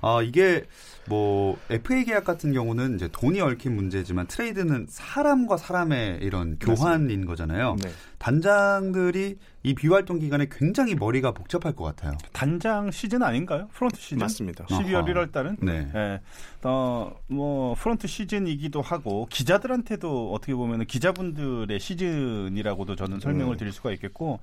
아, 0.00 0.20
이게 0.22 0.64
뭐 1.08 1.58
FA 1.70 2.04
계약 2.04 2.24
같은 2.24 2.52
경우는 2.52 2.96
이제 2.96 3.08
돈이 3.10 3.40
얽힌 3.40 3.74
문제지만 3.76 4.26
트레이드는 4.26 4.86
사람과 4.88 5.56
사람의 5.56 6.18
이런 6.22 6.58
교환인 6.58 7.26
거잖아요. 7.26 7.76
네. 7.82 7.90
단장들이 8.18 9.38
이 9.62 9.74
비활동 9.74 10.18
기간에 10.18 10.46
굉장히 10.50 10.94
머리가 10.94 11.32
복잡할 11.32 11.74
것 11.74 11.84
같아요. 11.84 12.16
단장 12.32 12.90
시즌 12.90 13.22
아닌가요? 13.22 13.68
프런트 13.72 14.00
시즌. 14.00 14.18
맞습니다. 14.18 14.64
12월 14.66 14.94
아하. 14.96 15.04
1월 15.04 15.32
달은 15.32 15.56
네. 15.60 15.90
예, 15.94 16.20
어, 16.62 17.12
뭐, 17.26 17.74
프런트 17.74 18.06
시즌이기도 18.06 18.80
하고, 18.82 19.26
기자들한테도 19.30 20.32
어떻게 20.32 20.54
보면 20.54 20.86
기자분들의 20.86 21.78
시즌이라고도 21.78 22.96
저는 22.96 23.20
설명을 23.20 23.54
음. 23.54 23.58
드릴 23.58 23.72
수가 23.72 23.92
있겠고, 23.92 24.40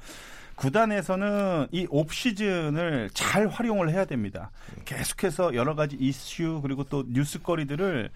구단에서는 0.55 1.67
이 1.71 1.87
옵 1.89 2.11
시즌을 2.13 3.09
잘 3.13 3.47
활용을 3.47 3.89
해야 3.89 4.05
됩니다. 4.05 4.51
계속해서 4.85 5.55
여러 5.55 5.75
가지 5.75 5.95
이슈 5.99 6.59
그리고 6.61 6.83
또 6.83 7.03
뉴스거리들을 7.07 8.09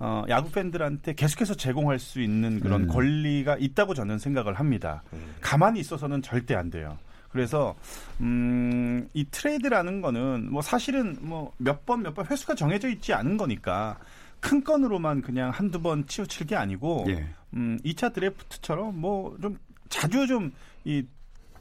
어, 0.00 0.24
야구 0.28 0.50
팬들한테 0.50 1.14
계속해서 1.14 1.54
제공할 1.54 1.98
수 2.00 2.20
있는 2.20 2.58
그런 2.60 2.82
음. 2.84 2.88
권리가 2.88 3.56
있다고 3.58 3.94
저는 3.94 4.18
생각을 4.18 4.54
합니다. 4.54 5.02
가만히 5.40 5.80
있어서는 5.80 6.20
절대 6.20 6.54
안 6.56 6.68
돼요. 6.70 6.98
그래서 7.30 7.74
음, 8.20 9.08
이 9.12 9.24
트레이드라는 9.30 10.00
거는 10.00 10.50
뭐 10.52 10.62
사실은 10.62 11.16
뭐 11.20 11.52
몇 11.58 11.84
번 11.86 12.02
몇 12.02 12.14
번 12.14 12.26
횟수가 12.26 12.54
정해져 12.54 12.88
있지 12.88 13.12
않은 13.12 13.36
거니까 13.36 13.98
큰 14.40 14.62
건으로만 14.62 15.22
그냥 15.22 15.50
한두 15.50 15.80
번 15.80 16.06
치우칠 16.06 16.46
게 16.46 16.54
아니고 16.56 17.04
예. 17.08 17.26
음, 17.54 17.78
2차 17.84 18.12
드래프트처럼 18.12 19.00
뭐 19.00 19.36
좀 19.40 19.58
자주 19.88 20.26
좀 20.26 20.52
이 20.86 21.02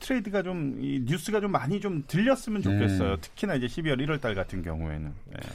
트레이드가 0.04 0.44
좀이 0.44 1.02
뉴스가 1.06 1.40
좀 1.40 1.52
많이 1.52 1.80
좀 1.80 2.04
들렸으면 2.08 2.62
좋겠어요. 2.62 3.14
음. 3.14 3.18
특히나 3.22 3.56
이제 3.56 3.68
12월 3.68 3.98
1월 4.06 4.22
달 4.22 4.36
같은 4.36 4.62
경우에는. 4.62 5.12
예. 5.32 5.50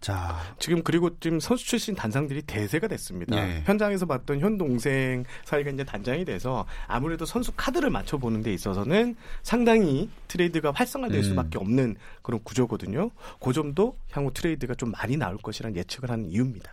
자, 0.00 0.36
지금 0.58 0.82
그리고 0.82 1.18
지금 1.18 1.40
선수 1.40 1.66
출신 1.66 1.94
단장들이 1.94 2.42
대세가 2.42 2.86
됐습니다. 2.86 3.36
예. 3.36 3.62
현장에서 3.64 4.04
봤던 4.04 4.40
형 4.40 4.58
동생 4.58 5.24
사이가 5.46 5.70
이제 5.70 5.82
단장이 5.82 6.26
돼서 6.26 6.66
아무래도 6.86 7.24
선수 7.24 7.50
카드를 7.56 7.90
맞춰보는 7.90 8.42
데 8.42 8.52
있어서는 8.52 9.16
상당히 9.42 10.10
트레이드가 10.28 10.72
활성화될 10.72 11.18
음. 11.18 11.22
수밖에 11.22 11.58
없는 11.58 11.96
그런 12.22 12.40
구조거든요. 12.44 13.10
그 13.40 13.52
점도 13.52 13.96
향후 14.12 14.30
트레이드가 14.32 14.74
좀 14.74 14.92
많이 14.92 15.16
나올 15.16 15.38
것이라는 15.38 15.76
예측을 15.76 16.10
하는 16.10 16.26
이유입니다. 16.26 16.70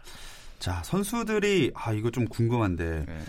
자, 0.59 0.83
선수들이 0.83 1.71
아, 1.73 1.93
이거 1.93 2.11
좀 2.11 2.27
궁금한데 2.27 3.05
예. 3.07 3.19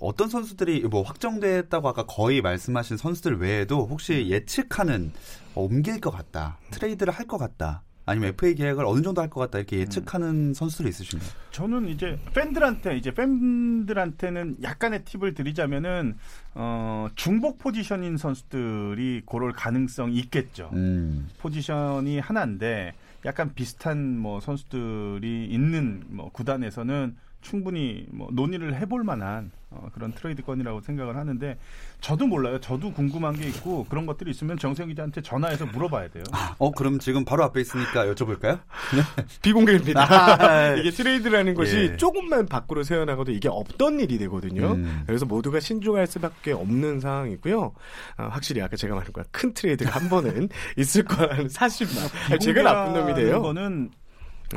어떤 0.00 0.28
선수들이 0.28 0.82
뭐 0.88 1.02
확정됐다고 1.02 1.88
아까 1.88 2.04
거의 2.06 2.40
말씀하신 2.42 2.96
선수들 2.96 3.38
외에도 3.38 3.86
혹시 3.86 4.28
예측하는 4.30 5.12
어, 5.54 5.62
옮길 5.64 6.00
것 6.00 6.10
같다, 6.10 6.58
트레이드를 6.70 7.12
할 7.12 7.26
것 7.26 7.36
같다, 7.38 7.82
아니면 8.06 8.30
FA 8.30 8.54
계약을 8.54 8.84
어느 8.86 9.02
정도 9.02 9.20
할 9.20 9.28
것 9.28 9.40
같다 9.40 9.58
이렇게 9.58 9.78
예측하는 9.80 10.54
선수들이 10.54 10.88
있으신가요? 10.88 11.28
저는 11.52 11.88
이제 11.88 12.18
팬들한테 12.34 12.96
이제 12.96 13.12
팬들한테는 13.12 14.56
약간의 14.62 15.04
팁을 15.04 15.34
드리자면은 15.34 16.16
어 16.54 17.08
중복 17.14 17.58
포지션인 17.58 18.16
선수들이 18.16 19.22
고럴 19.26 19.52
가능성이 19.52 20.16
있겠죠. 20.16 20.70
음, 20.72 21.28
포지션이 21.38 22.18
하나인데 22.20 22.94
약간 23.26 23.52
비슷한 23.54 24.16
뭐 24.18 24.40
선수들이 24.40 25.46
있는 25.50 26.02
뭐 26.08 26.30
구단에서는 26.32 27.16
충분히 27.40 28.06
뭐 28.10 28.28
논의를 28.32 28.74
해볼 28.76 29.04
만한 29.04 29.50
어, 29.70 29.88
그런 29.94 30.12
트레이드건이라고 30.12 30.80
생각을 30.80 31.16
하는데 31.16 31.56
저도 32.00 32.26
몰라요. 32.26 32.60
저도 32.60 32.92
궁금한 32.92 33.34
게 33.36 33.46
있고 33.48 33.84
그런 33.88 34.04
것들이 34.04 34.30
있으면 34.32 34.58
정세영 34.58 34.88
기자한테 34.88 35.22
전화해서 35.22 35.66
물어봐야 35.66 36.08
돼요. 36.08 36.24
어 36.58 36.72
그럼 36.72 36.98
지금 36.98 37.24
바로 37.24 37.44
앞에 37.44 37.60
있으니까 37.60 38.06
여쭤볼까요? 38.06 38.60
비공개입니다. 39.42 40.00
아, 40.12 40.74
이게 40.74 40.90
트레이드라는 40.90 41.54
것이 41.54 41.76
예. 41.92 41.96
조금만 41.96 42.46
밖으로 42.46 42.82
새어나가도 42.82 43.30
이게 43.30 43.48
없던 43.48 44.00
일이 44.00 44.18
되거든요. 44.18 44.72
음. 44.72 45.04
그래서 45.06 45.24
모두가 45.24 45.60
신중할 45.60 46.06
수밖에 46.08 46.52
없는 46.52 46.98
상황이고요. 47.00 47.60
어, 47.60 48.28
확실히 48.30 48.62
아까 48.62 48.76
제가 48.76 48.96
말한 48.96 49.12
거 49.12 49.30
큰 49.30 49.54
트레이드가 49.54 49.90
한 49.90 50.08
번은 50.08 50.48
있을 50.78 51.04
거라는 51.04 51.48
사실만. 51.48 52.38
제가 52.40 52.62
나쁜 52.62 52.92
놈이 52.94 53.14
돼요. 53.14 53.40
거는 53.40 53.90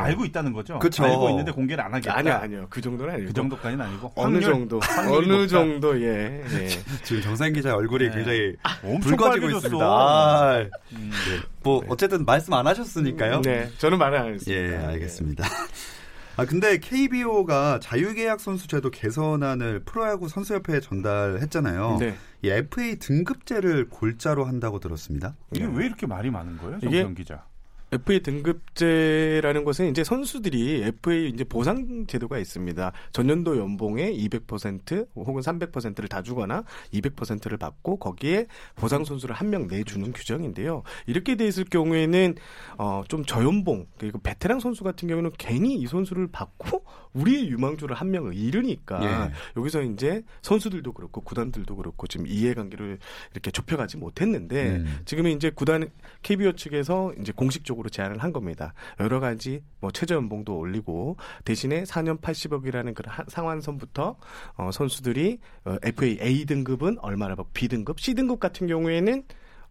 알고 0.01 0.25
있다는 0.25 0.53
거죠. 0.53 0.79
그쵸. 0.79 1.03
알고 1.03 1.29
있는데 1.29 1.51
공개를 1.51 1.83
안 1.83 1.93
하겠다. 1.93 2.17
아니요, 2.17 2.33
아니요. 2.33 2.67
그 2.69 2.81
정도는 2.81 3.13
아니고. 3.13 3.27
그 3.27 3.33
정도까지는 3.33 3.85
아니고 3.85 4.11
어느 4.15 4.33
확률, 4.35 4.41
정도, 4.41 4.79
어느 5.09 5.25
높다. 5.27 5.47
정도, 5.47 6.01
예. 6.01 6.43
예. 6.51 6.67
지금 7.03 7.21
정상인 7.21 7.53
기자 7.53 7.75
얼굴이 7.75 8.09
네. 8.09 8.15
굉장히 8.15 8.55
엄청 8.83 9.15
붉어지고. 9.17 9.49
있습니다. 9.49 9.85
아, 9.85 10.57
음. 10.93 11.11
네. 11.11 11.47
뭐 11.63 11.83
어쨌든 11.87 12.25
말씀 12.25 12.53
안 12.53 12.67
하셨으니까요. 12.67 13.41
네, 13.41 13.69
저는 13.77 13.97
말을 13.97 14.17
안 14.17 14.33
했습니다. 14.33 14.51
예, 14.51 14.75
알겠습니다. 14.87 15.43
아 16.35 16.45
근데 16.45 16.79
KBO가 16.79 17.79
자유계약 17.79 18.39
선수 18.39 18.67
제도 18.67 18.89
개선안을 18.89 19.83
프로야구 19.85 20.27
선수협회에 20.27 20.79
전달했잖아요. 20.79 21.97
네. 21.99 22.15
이 22.41 22.49
FA 22.49 22.97
등급제를 22.97 23.89
골자로 23.89 24.43
한다고 24.45 24.79
들었습니다. 24.79 25.35
이게 25.53 25.65
왜 25.71 25.85
이렇게 25.85 26.07
말이 26.07 26.31
많은 26.31 26.57
거예요, 26.57 26.79
정경 26.79 27.13
기자? 27.13 27.45
FA 27.93 28.19
등급제라는 28.21 29.63
것은 29.63 29.89
이제 29.89 30.03
선수들이 30.03 30.83
FA 30.83 31.29
이제 31.29 31.43
보상 31.43 32.05
제도가 32.07 32.37
있습니다. 32.39 32.91
전년도 33.11 33.57
연봉의 33.57 34.17
200% 34.27 35.07
혹은 35.15 35.41
300%를 35.41 36.09
다 36.09 36.21
주거나 36.21 36.63
200%를 36.93 37.57
받고 37.57 37.97
거기에 37.97 38.47
보상 38.75 39.05
선수를 39.05 39.35
한 39.35 39.53
명 39.53 39.67
내주는 39.67 40.11
규정인데요. 40.13 40.81
이렇게 41.05 41.35
돼 41.35 41.45
있을 41.45 41.65
경우에는 41.65 42.35
어, 42.79 43.03
좀 43.07 43.23
저연봉 43.23 43.85
그리고 43.99 44.17
베테랑 44.19 44.59
선수 44.59 44.83
같은 44.83 45.07
경우는 45.07 45.29
괜히 45.37 45.75
이 45.75 45.85
선수를 45.85 46.27
받고 46.31 46.83
우리의 47.13 47.49
유망주를 47.49 47.95
한 47.95 48.09
명을 48.09 48.33
잃으니까 48.33 49.03
예. 49.29 49.31
여기서 49.55 49.83
이제 49.83 50.23
선수들도 50.41 50.91
그렇고 50.93 51.21
구단들도 51.21 51.75
그렇고 51.75 52.07
지금 52.07 52.25
이해관계를 52.25 52.97
이렇게 53.33 53.51
좁혀가지 53.51 53.97
못했는데 53.97 54.77
음. 54.77 54.99
지금은 55.05 55.31
이제 55.31 55.51
구단 55.51 55.91
KBO 56.23 56.53
측에서 56.53 57.13
이제 57.21 57.31
공식적으로 57.31 57.82
제안을 57.89 58.17
한 58.19 58.31
겁니다. 58.33 58.73
여러 58.99 59.19
가지 59.19 59.63
뭐 59.79 59.91
최저 59.91 60.15
연봉도 60.15 60.57
올리고 60.57 61.17
대신에 61.45 61.83
4년 61.83 62.19
80억이라는 62.21 62.93
그런 62.95 63.13
한- 63.13 63.25
상한선부터 63.27 64.15
어, 64.57 64.69
선수들이 64.71 65.39
어, 65.65 65.75
FA 65.83 66.17
A 66.21 66.45
등급은 66.45 66.97
얼마나 66.99 67.35
받고 67.35 67.51
B 67.53 67.67
등급, 67.67 67.99
C 67.99 68.13
등급 68.13 68.39
같은 68.39 68.67
경우에는 68.67 69.23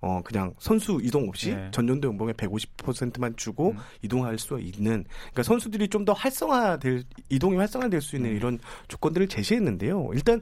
어 0.04 0.20
그냥 0.24 0.52
선수 0.58 0.98
이동 1.00 1.28
없이 1.28 1.54
네. 1.54 1.70
전년도 1.70 2.08
연봉의 2.08 2.34
150%만 2.34 3.36
주고 3.36 3.70
음. 3.70 3.76
이동할 4.02 4.36
수 4.36 4.58
있는 4.58 5.04
그러니까 5.30 5.42
선수들이 5.44 5.86
좀 5.88 6.04
더 6.04 6.12
활성화될 6.12 7.04
이동이 7.28 7.56
활성화될 7.56 8.00
수 8.00 8.16
있는 8.16 8.30
음. 8.30 8.36
이런 8.36 8.58
조건들을 8.88 9.28
제시했는데요. 9.28 10.10
일단 10.14 10.40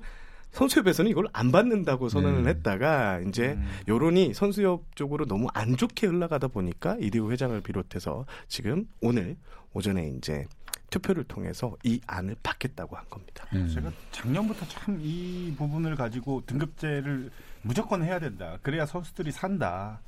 선수협에서는 0.53 1.11
이걸 1.11 1.27
안 1.33 1.53
받는다고 1.53 2.09
선언을 2.09 2.41
음. 2.41 2.49
했다가 2.49 3.21
이제 3.21 3.53
음. 3.53 3.69
여론이 3.89 4.35
선수협 4.35 4.97
쪽으로 4.97 5.27
너무 5.27 5.49
안 5.55 5.77
좋게 5.77 6.07
흘러가다 6.09 6.49
보니까 6.49 6.97
이대호 7.01 7.31
회장을 7.33 7.61
비롯해서 7.61 8.27
지금 8.49 8.87
오늘 9.01 9.37
오전에 9.73 10.09
이제 10.17 10.47
투표를 10.91 11.23
통해서 11.25 11.77
이 11.85 12.01
안을 12.09 12.35
받겠다고 12.43 12.97
한 12.97 13.09
겁니다. 13.09 13.47
음. 13.55 13.69
제가 13.69 13.93
작년부터 14.11 14.67
참 14.67 14.99
이 15.01 15.55
부분을 15.57 15.95
가지고 15.95 16.43
등급제를 16.47 17.31
무조건 17.63 18.03
해야 18.03 18.19
된다. 18.19 18.59
그래야 18.63 18.87
선수들이 18.87 19.31
산다. 19.31 20.01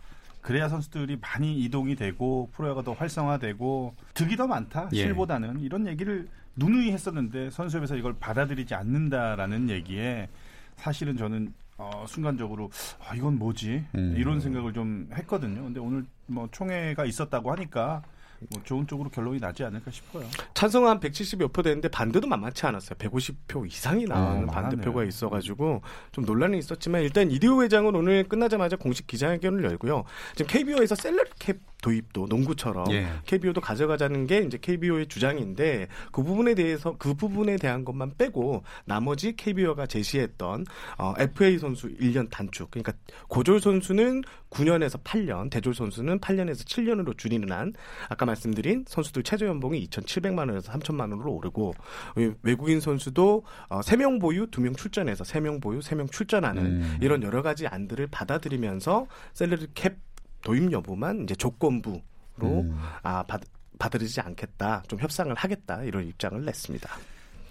그래야 0.43 0.69
선수들이 0.69 1.19
많이 1.21 1.57
이동이 1.61 1.95
되고 1.95 2.51
프로야가 2.53 2.83
더 2.83 2.93
활성화되고 2.93 3.95
득이 4.15 4.37
더 4.37 4.47
많다. 4.47 4.89
예. 4.93 4.97
실보다는 4.97 5.61
이런 5.61 5.87
얘기를 5.87 6.29
누누이 6.57 6.91
했었는데 6.91 7.51
선수협에서 7.51 7.97
이걸 7.97 8.15
받아들이지 8.19 8.75
않는다라는 8.75 9.71
얘기에 9.71 10.29
사실은 10.77 11.17
저는 11.17 11.55
어, 11.79 12.05
순간적으로 12.07 12.71
아, 13.09 13.15
이건 13.15 13.39
뭐지 13.39 13.85
음. 13.95 14.15
이런 14.17 14.41
생각을 14.41 14.73
좀 14.73 15.09
했거든요. 15.15 15.63
근데 15.63 15.81
오늘 15.81 16.05
뭐 16.27 16.49
총회가 16.51 17.05
있었다고 17.05 17.51
하니까 17.53 18.03
뭐 18.51 18.63
좋은 18.65 18.87
쪽으로 18.87 19.11
결론이 19.11 19.41
나지 19.41 19.65
않을까 19.65 19.91
싶어요. 19.91 20.25
찬성 20.55 20.87
한 20.87 21.01
170여 21.01 21.53
표 21.53 21.63
되는데 21.63 21.89
반대도 21.89 22.27
만만치 22.27 22.67
않았어요. 22.67 22.97
150표 22.99 23.67
이상이 23.67 24.05
나오는 24.05 24.49
어, 24.49 24.53
반대표가. 24.53 25.05
있어가지고 25.05 25.83
좀 26.13 26.25
논란이 26.25 26.59
있었지만 26.59 27.03
일단 27.03 27.31
이대호 27.31 27.63
회장은 27.63 27.95
오늘 27.95 28.25
끝나자마자 28.25 28.77
공식 28.77 29.07
기자회견을 29.07 29.65
열고요. 29.65 30.05
지금 30.35 30.51
KBO에서 30.51 30.95
셀러리 30.95 31.31
캡 31.39 31.55
도입도 31.83 32.27
농구처럼 32.29 32.91
예. 32.93 33.07
KBO도 33.27 33.61
가져가자는 33.61 34.27
게 34.27 34.39
이제 34.39 34.57
KBO의 34.59 35.09
주장인데 35.09 35.89
그 36.11 36.23
부분에 36.23 36.55
대해서 36.55 36.97
그 36.97 37.13
부분에 37.13 37.57
대한 37.57 37.85
것만 37.85 38.15
빼고 38.17 38.63
나머지 38.87 39.37
KBO가 39.37 39.87
제시했던 39.87 40.65
어, 40.97 41.15
FA 41.19 41.59
선수 41.59 41.89
1년 41.97 42.31
단축 42.31 42.71
그러니까 42.71 42.95
고졸 43.29 43.61
선수는 43.61 44.23
9년에서 44.49 45.03
8년, 45.03 45.51
대졸 45.51 45.75
선수는 45.75 46.21
8년에서 46.21 46.65
7년으로 46.65 47.19
줄이는 47.19 47.51
한 47.51 47.73
아까 48.09 48.25
말씀드린 48.27 48.85
선수들 48.87 49.23
최저 49.25 49.47
연봉이 49.47 49.85
2,700만 49.89 50.39
원에서 50.39 50.73
3천만 50.73 51.11
원으로 51.11 51.33
오르고 51.33 51.75
이 52.19 52.33
외국인 52.43 52.81
선수도 52.81 53.45
어, 53.69 53.81
3명 53.81 54.21
보유, 54.21 54.47
2명 54.47 54.77
출전해서 54.77 55.25
3명 55.25 55.61
보유, 55.61 55.81
3명 55.81 56.13
출전하는 56.13 56.65
음. 56.65 56.99
이런 57.01 57.23
여러 57.23 57.43
가지 57.43 57.67
안들을 57.67 58.07
받아들이면서 58.09 59.07
셀러리 59.35 59.67
캡 59.75 59.97
도입 60.43 60.73
여부만 60.73 61.25
이제 61.25 61.35
조건부로 61.35 62.03
음. 62.43 62.79
아 63.03 63.23
받, 63.25 63.41
받아들이지 63.79 64.21
않겠다, 64.21 64.83
좀 64.89 64.99
협상을 65.01 65.35
하겠다 65.35 65.83
이런 65.83 66.07
입장을 66.07 66.45
냈습니다. 66.45 66.89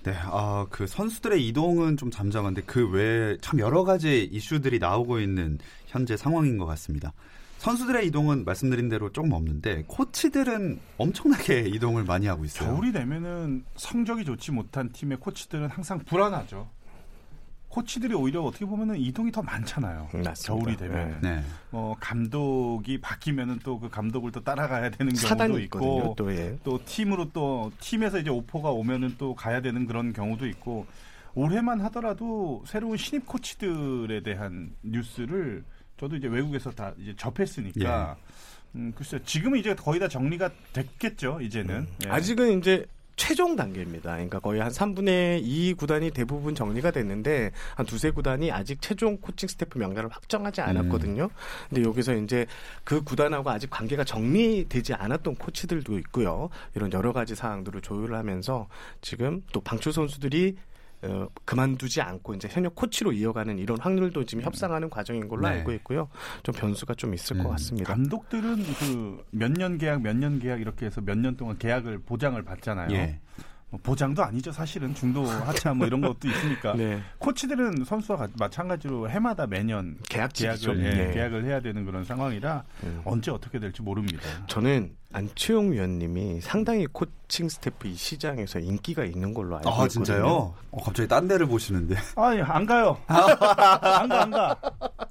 네, 0.04 0.14
아, 0.24 0.66
그 0.72 0.88
선수들의 0.88 1.46
이동은 1.48 1.98
좀 1.98 2.10
잠잠한데 2.10 2.64
그 2.64 2.90
외에 2.90 3.38
참 3.42 3.60
여러 3.60 3.84
가지 3.84 4.24
이슈들이 4.24 4.80
나오고 4.80 5.20
있는 5.20 5.60
현재 5.86 6.18
상황인 6.18 6.58
것 6.58 6.66
같습니다. 6.66 7.14
선수들의 7.60 8.08
이동은 8.08 8.44
말씀드린 8.44 8.90
대로 8.90 9.12
조금 9.12 9.34
없는데 9.34 9.84
코치들은 9.86 10.80
엄청나게 10.98 11.70
이동을 11.70 12.04
많이 12.04 12.26
하고 12.26 12.44
있어요. 12.44 12.70
겨울이 12.70 12.92
되면은 12.92 13.66
성적이 13.76 14.26
좋지 14.26 14.52
못한 14.52 14.92
팀의 14.92 15.20
코치들은 15.20 15.70
항상 15.70 16.00
불안하죠. 16.00 16.68
코치들이 17.72 18.14
오히려 18.14 18.42
어떻게 18.42 18.66
보면은 18.66 18.98
이동이 18.98 19.32
더 19.32 19.42
많잖아요. 19.42 20.10
맞습니다. 20.14 20.34
겨울이 20.46 20.78
되면 20.78 21.18
네. 21.22 21.44
어, 21.72 21.96
감독이 22.00 23.00
바뀌면은 23.00 23.60
또 23.60 23.80
그 23.80 23.90
감독을 23.90 24.32
또 24.32 24.44
따라가야 24.44 24.92
되는 24.92 25.14
경우도 25.14 25.60
있고. 25.60 26.14
또 26.18 26.32
예. 26.36 26.58
또 26.64 26.80
팀으로 26.86 27.32
또 27.32 27.72
팀에서 27.80 28.20
이제 28.20 28.30
오퍼가 28.30 28.70
오면은 28.72 29.16
또 29.18 29.34
가야 29.34 29.62
되는 29.62 29.88
그런 29.88 30.14
경우도 30.14 30.46
있고 30.48 30.86
올해만 31.34 31.80
하더라도 31.82 32.64
새로운 32.68 32.98
신입 32.98 33.26
코치들에 33.26 34.22
대한 34.22 34.76
뉴스를 34.84 35.64
저도 35.98 36.18
이제 36.18 36.28
외국에서 36.28 36.70
다 36.72 36.94
이제 37.00 37.16
접했으니까 37.16 38.18
음, 38.76 38.92
글쎄요 38.96 39.22
지금은 39.24 39.60
이제 39.60 39.74
거의 39.74 40.00
다 40.00 40.08
정리가 40.08 40.50
됐겠죠 40.74 41.40
이제는 41.42 41.88
예. 42.06 42.10
아직은 42.10 42.60
이제 42.60 42.86
최종 43.16 43.56
단계입니다. 43.56 44.12
그러니까 44.14 44.40
거의 44.40 44.62
한 44.62 44.72
3분의 44.72 45.42
2 45.44 45.76
구단이 45.76 46.12
대부분 46.12 46.56
정리가 46.56 46.92
됐는데 46.92 47.52
한 47.76 47.86
두세 47.86 48.12
구단이 48.12 48.52
아직 48.52 48.82
최종 48.82 49.18
코칭 49.18 49.48
스태프 49.48 49.78
명단을 49.78 50.10
확정하지 50.10 50.62
않았거든요. 50.62 51.30
근데 51.70 51.84
여기서 51.84 52.16
이제 52.16 52.46
그 52.84 53.04
구단하고 53.04 53.50
아직 53.50 53.70
관계가 53.70 54.04
정리되지 54.04 54.94
않았던 54.94 55.36
코치들도 55.36 55.98
있고요. 56.00 56.50
이런 56.76 56.92
여러 56.94 57.14
가지 57.14 57.36
사항들을 57.36 57.82
조율을 57.82 58.16
하면서 58.16 58.68
지금 59.02 59.44
또 59.52 59.62
방출 59.62 59.94
선수들이 59.94 60.56
어, 61.04 61.28
그만두지 61.46 62.00
않고 62.02 62.36
이제 62.36 62.48
현역 62.52 62.76
코치로 62.76 63.12
이어가는 63.14 63.58
이런 63.58 63.80
확률도 63.80 64.26
지금 64.26 64.44
협상하는 64.44 64.90
과정인 64.90 65.28
걸로 65.28 65.42
네. 65.48 65.56
알고 65.56 65.72
있고요. 65.74 66.10
좀 66.44 66.54
변수가 66.54 66.94
좀 66.96 67.14
있을 67.14 67.38
것 67.38 67.46
음, 67.46 67.50
같습니다. 67.52 67.94
감독들은 67.94 68.64
그 68.80 69.24
몇 69.32 69.52
년 69.52 69.78
계약 69.78 70.02
몇 70.02 70.16
년 70.16 70.40
계약 70.40 70.62
이렇게 70.62 70.86
해서 70.86 71.02
몇 71.02 71.18
년 71.18 71.36
동안 71.38 71.58
계약을 71.58 72.00
보장을 72.00 72.42
받잖아요. 72.44 72.92
예. 72.96 73.20
뭐 73.72 73.80
보장도 73.82 74.22
아니죠 74.24 74.52
사실은 74.52 74.94
중도 74.94 75.24
하차 75.48 75.74
뭐 75.74 75.88
이런 75.88 76.02
것도 76.02 76.28
있으니까 76.28 76.74
네. 76.76 77.02
코치들은 77.20 77.86
선수와 77.86 78.18
가- 78.18 78.28
마찬가지로 78.38 79.10
해마다 79.10 79.48
매년 79.48 79.98
계약직이죠. 80.10 80.74
계약을 80.74 80.86
예, 80.86 81.06
네. 81.08 81.14
계약을 81.14 81.46
해야 81.46 81.62
되는 81.62 81.86
그런 81.86 82.04
상황이라 82.04 82.64
음. 82.84 83.02
언제 83.06 83.32
어떻게 83.32 83.60
될지 83.60 83.82
모릅니다. 83.82 84.22
저는 84.48 84.92
안치용 85.14 85.72
위원님이 85.74 86.40
상당히 86.42 86.86
코칭 86.88 87.50
스태프 87.50 87.88
이 87.88 87.96
시장에서 87.96 88.60
인기가 88.60 89.04
있는 89.04 89.34
걸로 89.34 89.58
알고 89.58 89.70
아, 89.70 89.74
있거든요. 89.74 90.06
진짜요? 90.06 90.54
어, 90.72 90.84
갑자기 90.84 91.08
딴 91.10 91.28
데를 91.28 91.46
보시는데. 91.48 91.96
아니 92.16 92.42
안 92.42 92.66
가요. 92.66 92.98
안 93.08 94.08
가 94.08 94.22
안 94.22 94.32
가. 94.32 94.56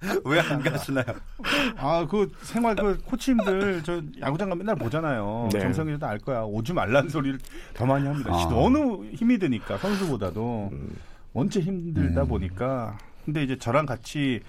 왜 0.25 0.41
안 0.41 0.61
가시나요? 0.63 1.05
아 1.77 2.07
그 2.09 2.33
생활 2.43 2.75
그 2.75 2.99
코치님들 3.05 3.83
저 3.85 4.03
야구장 4.21 4.49
가 4.49 4.55
맨날 4.55 4.75
보잖아요. 4.77 5.49
네. 5.53 5.61
정성이도 5.61 6.07
알 6.07 6.19
거야. 6.19 6.41
오지 6.43 6.73
말란 6.73 7.09
소리를 7.09 7.39
더 7.75 7.85
많이 7.87 8.07
합니다. 8.07 8.31
아. 8.33 8.49
너무 8.49 9.05
힘이 9.13 9.39
드니까 9.39 9.77
선수보다도 9.79 10.71
음. 10.73 10.97
원체 11.33 11.61
힘들다 11.61 12.23
음. 12.23 12.29
보니까. 12.29 12.99
근데 13.25 13.43
이제 13.45 13.57
저랑 13.59 13.85
같이 13.87 14.41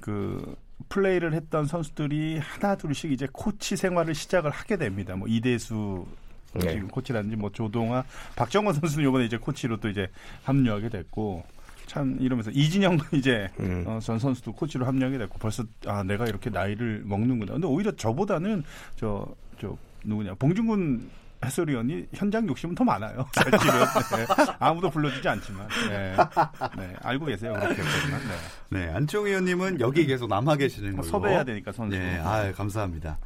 그 0.00 0.56
플레이를 0.88 1.34
했던 1.34 1.66
선수들이 1.66 2.38
하나 2.38 2.76
둘씩 2.76 3.10
이제 3.12 3.26
코치 3.32 3.76
생활을 3.76 4.14
시작을 4.14 4.50
하게 4.50 4.76
됩니다. 4.76 5.16
뭐 5.16 5.26
이대수 5.28 6.06
네. 6.54 6.72
지금 6.72 6.86
코치라든지 6.88 7.34
뭐 7.36 7.50
조동아, 7.50 8.04
박정원 8.36 8.74
선수는 8.74 9.08
이번에 9.08 9.24
이제 9.24 9.36
코치로 9.36 9.78
또 9.78 9.88
이제 9.88 10.08
합류하게 10.44 10.88
됐고 10.88 11.42
참 11.86 12.16
이러면서 12.20 12.50
이진영 12.50 12.98
이제 13.12 13.48
음. 13.60 13.84
어, 13.86 13.98
전 14.00 14.18
선수도 14.18 14.52
코치로 14.52 14.86
합류하게 14.86 15.18
됐고 15.18 15.38
벌써 15.38 15.64
아 15.86 16.02
내가 16.02 16.26
이렇게 16.26 16.50
나이를 16.50 17.02
먹는구나. 17.04 17.52
근데 17.52 17.66
오히려 17.66 17.90
저보다는 17.92 18.64
저 18.96 19.26
저 19.60 19.76
누구냐 20.04 20.34
봉준군 20.34 21.10
해설위원이 21.44 22.06
현장 22.14 22.48
욕심은 22.48 22.74
더 22.74 22.84
많아요. 22.84 23.26
사실은 23.34 23.80
네. 24.16 24.54
아무도 24.58 24.88
불러주지 24.88 25.28
않지만 25.28 25.68
네. 25.90 26.16
네. 26.76 26.94
알고 27.02 27.26
계세요 27.26 27.52
그렇게 27.52 27.82
했지만 27.82 28.20
네. 28.70 28.86
네. 28.86 28.92
안치홍 28.94 29.26
의원님은 29.26 29.80
여기 29.80 30.06
계속 30.06 30.28
남아 30.28 30.56
계시는 30.56 30.92
걸로 30.92 31.02
섭외해야 31.02 31.44
되니까 31.44 31.72
선수. 31.72 31.96
네, 31.98 32.18
아 32.18 32.50
감사합니다. 32.52 33.18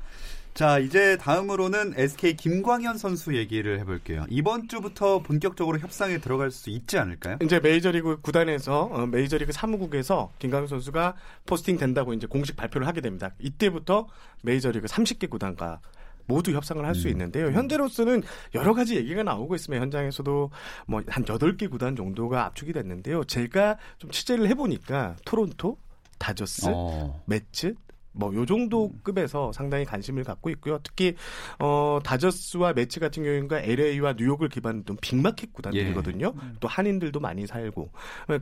자, 0.54 0.80
이제 0.80 1.16
다음으로는 1.18 1.94
SK 1.96 2.34
김광현 2.34 2.98
선수 2.98 3.36
얘기를 3.36 3.78
해볼게요. 3.78 4.24
이번 4.28 4.66
주부터 4.66 5.20
본격적으로 5.22 5.78
협상에 5.78 6.18
들어갈 6.18 6.50
수 6.50 6.68
있지 6.70 6.98
않을까요? 6.98 7.38
이제 7.42 7.60
메이저리그 7.60 8.20
구단에서 8.20 8.82
어, 8.90 9.06
메이저리그 9.06 9.52
사무국에서 9.52 10.32
김광현 10.40 10.66
선수가 10.66 11.14
포스팅 11.46 11.76
된다고 11.78 12.12
이제 12.12 12.26
공식 12.26 12.56
발표를 12.56 12.88
하게 12.88 13.00
됩니다. 13.00 13.30
이때부터 13.38 14.08
메이저리그 14.42 14.88
30개 14.88 15.30
구단과 15.30 15.78
모두 16.26 16.50
협상을 16.52 16.84
할수 16.84 17.06
음. 17.06 17.12
있는데요. 17.12 17.52
현재로서는 17.52 18.22
여러 18.54 18.74
가지 18.74 18.96
얘기가 18.96 19.22
나오고 19.22 19.54
있으면 19.54 19.80
현장에서도 19.80 20.50
뭐 20.86 21.02
한 21.06 21.24
8개 21.24 21.70
구단 21.70 21.94
정도가 21.94 22.44
압축이 22.46 22.72
됐는데요. 22.72 23.22
제가 23.24 23.78
좀 23.98 24.10
취재를 24.10 24.48
해보니까 24.48 25.16
토론토, 25.24 25.78
다저스, 26.18 26.66
어. 26.74 27.22
매츠, 27.26 27.76
뭐 28.18 28.34
요 28.34 28.44
정도 28.44 28.92
급에서 29.02 29.52
상당히 29.52 29.84
관심을 29.84 30.24
갖고 30.24 30.50
있고요. 30.50 30.78
특히 30.82 31.14
어 31.58 31.98
다저스와 32.04 32.72
매치 32.72 33.00
같은 33.00 33.22
경우가 33.22 33.60
LA와 33.60 34.14
뉴욕을 34.18 34.48
기반으로 34.48 34.84
둔 34.84 34.96
빅마켓 35.00 35.52
구단들이거든요. 35.52 36.32
또 36.60 36.68
한인들도 36.68 37.18
많이 37.20 37.46
살고 37.46 37.90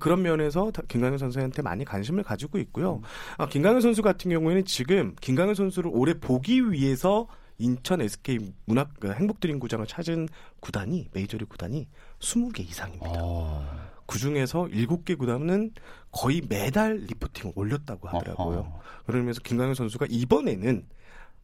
그런 0.00 0.22
면에서 0.22 0.70
다- 0.72 0.82
김강현 0.88 1.18
선수한테 1.18 1.62
많이 1.62 1.84
관심을 1.84 2.22
가지고 2.22 2.58
있고요. 2.58 3.00
아, 3.38 3.46
김강현 3.46 3.80
선수 3.80 4.02
같은 4.02 4.30
경우에는 4.30 4.64
지금 4.64 5.14
김강현 5.20 5.54
선수를 5.54 5.90
올해 5.92 6.14
보기 6.18 6.70
위해서 6.72 7.26
인천 7.58 8.00
SK 8.02 8.38
문학 8.66 8.90
그 9.00 9.12
행복드림 9.12 9.58
구장을 9.58 9.86
찾은 9.86 10.28
구단이 10.60 11.08
메이저리그 11.12 11.50
구단이 11.52 11.88
20개 12.18 12.60
이상입니다. 12.60 13.10
어. 13.14 13.85
그 14.06 14.18
중에서 14.18 14.64
7개 14.66 15.18
구단은 15.18 15.72
거의 16.12 16.42
매달 16.48 16.96
리포팅을 16.96 17.52
올렸다고 17.56 18.08
하더라고요. 18.08 18.58
어허. 18.58 18.80
그러면서 19.06 19.40
김강현 19.42 19.74
선수가 19.74 20.06
이번에는 20.10 20.84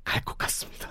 갈 0.05 0.21
것 0.25 0.37
같습니다. 0.39 0.89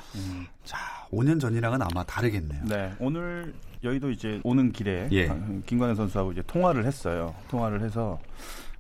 자, 0.63 0.77
5년 1.12 1.39
전이랑은 1.41 1.81
아마 1.81 2.03
다르겠네요. 2.03 2.63
네, 2.65 2.93
오늘 2.99 3.53
여의도 3.84 4.10
이제 4.12 4.39
오는 4.43 4.71
길에 4.71 5.10
예. 5.12 5.27
아, 5.29 5.38
김광현 5.65 5.95
선수하고 5.95 6.31
이제 6.31 6.41
통화를 6.47 6.86
했어요. 6.86 7.36
통화를 7.49 7.81
해서 7.81 8.19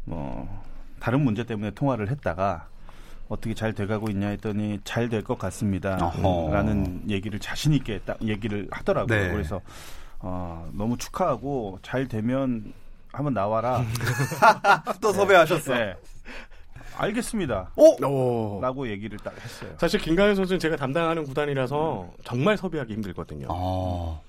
뭐 0.05 0.63
다른 0.99 1.21
문제 1.21 1.43
때문에 1.43 1.71
통화를 1.71 2.09
했다가 2.09 2.69
어떻게 3.27 3.53
잘 3.53 3.73
돼가고 3.73 4.09
있냐 4.11 4.27
했더니 4.29 4.79
잘 4.83 5.09
될 5.09 5.23
것 5.23 5.37
같습니다. 5.37 5.97
어허. 6.01 6.53
라는 6.53 7.01
얘기를 7.09 7.37
자신 7.39 7.73
있게 7.73 7.99
딱 8.05 8.21
얘기를 8.21 8.67
하더라고요. 8.71 9.17
네. 9.17 9.31
그래서 9.31 9.59
어, 10.19 10.69
너무 10.73 10.97
축하하고 10.97 11.79
잘 11.81 12.07
되면 12.07 12.73
한번 13.11 13.33
나와라. 13.33 13.83
또 15.01 15.11
섭외하셨어. 15.11 15.73
네. 15.73 15.95
알겠습니다. 16.97 17.71
오. 17.75 18.59
라고 18.61 18.87
얘기를 18.87 19.17
딱 19.19 19.33
했어요. 19.41 19.71
사실 19.77 19.99
김강현 19.99 20.35
선수는 20.35 20.59
제가 20.59 20.75
담당하는 20.75 21.23
구단이라서 21.23 22.09
정말 22.23 22.57
섭외하기 22.57 22.93
힘들거든요. 22.93 23.47
어, 23.49 24.21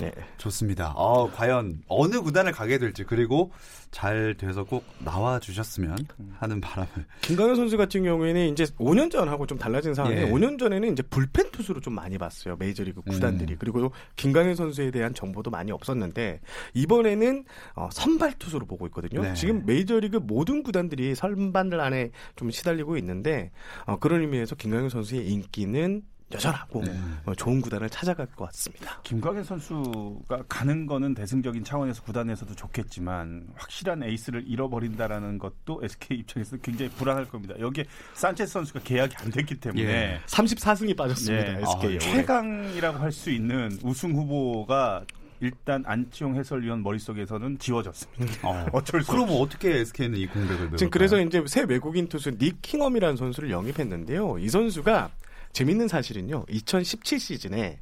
네. 0.00 0.12
좋습니다. 0.38 0.92
어, 0.96 1.30
과연 1.30 1.82
어느 1.86 2.20
구단을 2.20 2.52
가게 2.52 2.78
될지 2.78 3.04
그리고 3.04 3.52
잘 3.90 4.34
돼서 4.38 4.64
꼭 4.64 4.84
나와 4.98 5.38
주셨으면 5.40 5.96
하는 6.38 6.60
바람을. 6.60 6.90
김강현 7.22 7.56
선수 7.56 7.76
같은 7.76 8.02
경우에는 8.02 8.48
이제 8.48 8.64
5년 8.78 9.10
전하고 9.10 9.46
좀 9.46 9.58
달라진 9.58 9.94
상황이 9.94 10.16
예. 10.16 10.30
5년 10.30 10.58
전에는 10.58 10.92
이제 10.92 11.02
불펜 11.02 11.50
투수로 11.50 11.80
좀 11.80 11.94
많이 11.94 12.16
봤어요. 12.16 12.56
메이저리그 12.56 13.02
구단들이. 13.02 13.54
음. 13.54 13.56
그리고 13.58 13.90
김강현 14.16 14.54
선수에 14.54 14.90
대한 14.90 15.12
정보도 15.12 15.50
많이 15.50 15.72
없었는데 15.72 16.40
이번에는 16.74 17.44
어, 17.74 17.88
선발 17.92 18.34
투수로 18.38 18.66
보고 18.66 18.86
있거든요. 18.86 19.22
네. 19.22 19.34
지금 19.34 19.64
메이저리그 19.66 20.18
모든 20.18 20.62
구단들이 20.62 21.14
선발 21.14 21.80
안에 21.80 22.10
좀 22.36 22.50
시달리고 22.50 22.96
있는데 22.98 23.50
어, 23.84 23.98
그런 23.98 24.20
의미에서 24.22 24.54
김강현 24.54 24.88
선수의 24.88 25.28
인기는 25.28 26.02
여전하고 26.32 26.82
네. 26.84 26.98
어, 27.26 27.34
좋은 27.34 27.60
구단을 27.60 27.90
찾아갈 27.90 28.26
것 28.26 28.46
같습니다. 28.46 29.00
김광현 29.02 29.44
선수가 29.44 30.44
가는 30.48 30.86
거는 30.86 31.14
대승적인 31.14 31.62
차원에서 31.64 32.02
구단에서도 32.02 32.54
좋겠지만 32.54 33.48
확실한 33.54 34.02
에이스를 34.02 34.44
잃어버린다라는 34.46 35.38
것도 35.38 35.80
SK 35.82 36.18
입장에서 36.20 36.56
굉장히 36.58 36.90
불안할 36.92 37.26
겁니다. 37.26 37.54
여기에 37.60 37.84
산체스 38.14 38.52
선수가 38.52 38.80
계약이 38.84 39.16
안 39.18 39.30
됐기 39.30 39.56
때문에 39.60 39.82
예. 39.84 40.20
34승이 40.26 40.96
빠졌습니다. 40.96 41.58
예. 41.58 41.62
SK. 41.62 41.96
아. 41.96 41.98
최강이라고 41.98 42.98
할 42.98 43.10
수 43.10 43.30
있는 43.30 43.76
우승 43.82 44.12
후보가 44.14 45.04
일단 45.40 45.82
안치홍 45.86 46.36
해설위원 46.36 46.82
머릿속에서는 46.82 47.58
지워졌습니다. 47.58 48.48
어. 48.48 48.66
어쩔 48.72 49.02
수 49.02 49.10
그럼 49.10 49.24
없이. 49.30 49.36
어떻게 49.42 49.78
SK는 49.80 50.18
이 50.18 50.26
공백을 50.26 50.76
지금 50.76 50.90
그래서 50.90 51.20
이제 51.20 51.42
새 51.46 51.62
외국인 51.62 52.08
투수 52.08 52.30
닉 52.38 52.60
킹엄이라는 52.62 53.16
선수를 53.16 53.50
영입했는데요. 53.50 54.38
이 54.38 54.48
선수가 54.48 55.10
재밌는 55.52 55.88
사실은요. 55.88 56.46
2017 56.48 57.18
시즌에 57.18 57.80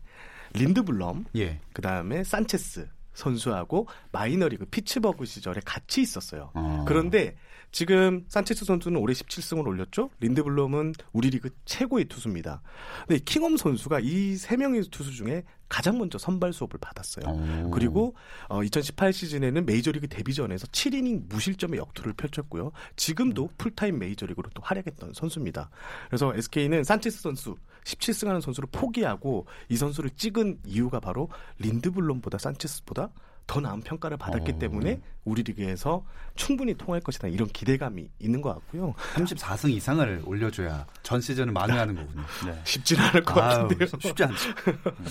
린드블럼, 0.54 1.26
예. 1.36 1.60
그 1.72 1.82
다음에 1.82 2.24
산체스 2.24 2.88
선수하고 3.18 3.86
마이너리그 4.12 4.66
피츠버그 4.66 5.26
시절에 5.26 5.60
같이 5.64 6.00
있었어요. 6.00 6.50
어. 6.54 6.84
그런데 6.86 7.36
지금 7.70 8.24
산체스 8.28 8.64
선수는 8.64 8.98
올해 8.98 9.12
17승을 9.12 9.66
올렸죠. 9.66 10.08
린드블럼은 10.20 10.94
우리 11.12 11.28
리그 11.28 11.50
최고의 11.66 12.06
투수입니다. 12.06 12.62
근데 13.06 13.22
킹엄 13.22 13.56
선수가 13.58 14.00
이 14.00 14.36
세 14.38 14.56
명의 14.56 14.82
투수 14.82 15.12
중에 15.12 15.42
가장 15.68 15.98
먼저 15.98 16.16
선발 16.16 16.52
수업을 16.54 16.78
받았어요. 16.80 17.26
오. 17.66 17.70
그리고 17.70 18.14
어, 18.48 18.62
2018 18.62 19.12
시즌에는 19.12 19.66
메이저리그 19.66 20.08
데뷔전에서 20.08 20.66
7이닝 20.68 21.28
무실점의 21.28 21.78
역투를 21.78 22.14
펼쳤고요. 22.14 22.72
지금도 22.96 23.50
풀타임 23.58 23.98
메이저리그로 23.98 24.48
또 24.54 24.62
활약했던 24.62 25.12
선수입니다. 25.12 25.68
그래서 26.08 26.32
SK는 26.34 26.84
산체스 26.84 27.20
선수 27.20 27.56
17승하는 27.88 28.40
선수를 28.40 28.68
포기하고 28.70 29.46
이 29.68 29.76
선수를 29.76 30.10
찍은 30.10 30.60
이유가 30.64 31.00
바로 31.00 31.28
린드블럼보다 31.58 32.38
산체스보다 32.38 33.10
더 33.48 33.60
나은 33.60 33.80
평가를 33.80 34.18
받았기 34.18 34.52
어. 34.52 34.58
때문에 34.58 35.00
우리 35.24 35.42
리그에서 35.42 36.04
충분히 36.36 36.74
통할 36.74 37.00
것이다 37.00 37.28
이런 37.28 37.48
기대감이 37.48 38.10
있는 38.18 38.42
것 38.42 38.52
같고요. 38.52 38.94
34승 39.14 39.70
이상을 39.70 40.22
올려줘야 40.26 40.86
전 41.02 41.20
시즌을 41.22 41.52
만회하는 41.52 41.96
거군요. 41.96 42.22
네. 42.46 42.60
쉽진 42.64 43.00
않을 43.00 43.22
것 43.24 43.40
아유, 43.40 43.62
같은데요. 43.62 43.88
쉽지 44.00 44.24
않죠. 44.24 44.52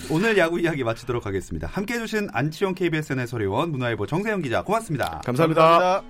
오늘 0.08 0.38
야구 0.38 0.60
이야기 0.60 0.84
마치도록 0.84 1.26
하겠습니다. 1.26 1.66
함께 1.66 1.94
해 1.94 1.98
주신 1.98 2.28
안치용 2.32 2.74
KBSN 2.74 3.18
해설위원, 3.18 3.72
문화일보 3.72 4.06
정세영 4.06 4.42
기자 4.42 4.62
고맙습니다. 4.62 5.20
감사합니다. 5.24 6.02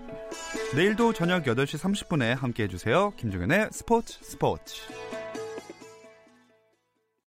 내일도 0.77 1.15
저녁 1.15 1.45
8시 1.45 1.79
30분에 1.79 2.37
함께 2.37 2.65
해 2.65 2.69
주세요. 2.69 3.15
김종현의 3.17 3.71
스포츠 3.73 4.19
스포츠. 4.23 4.83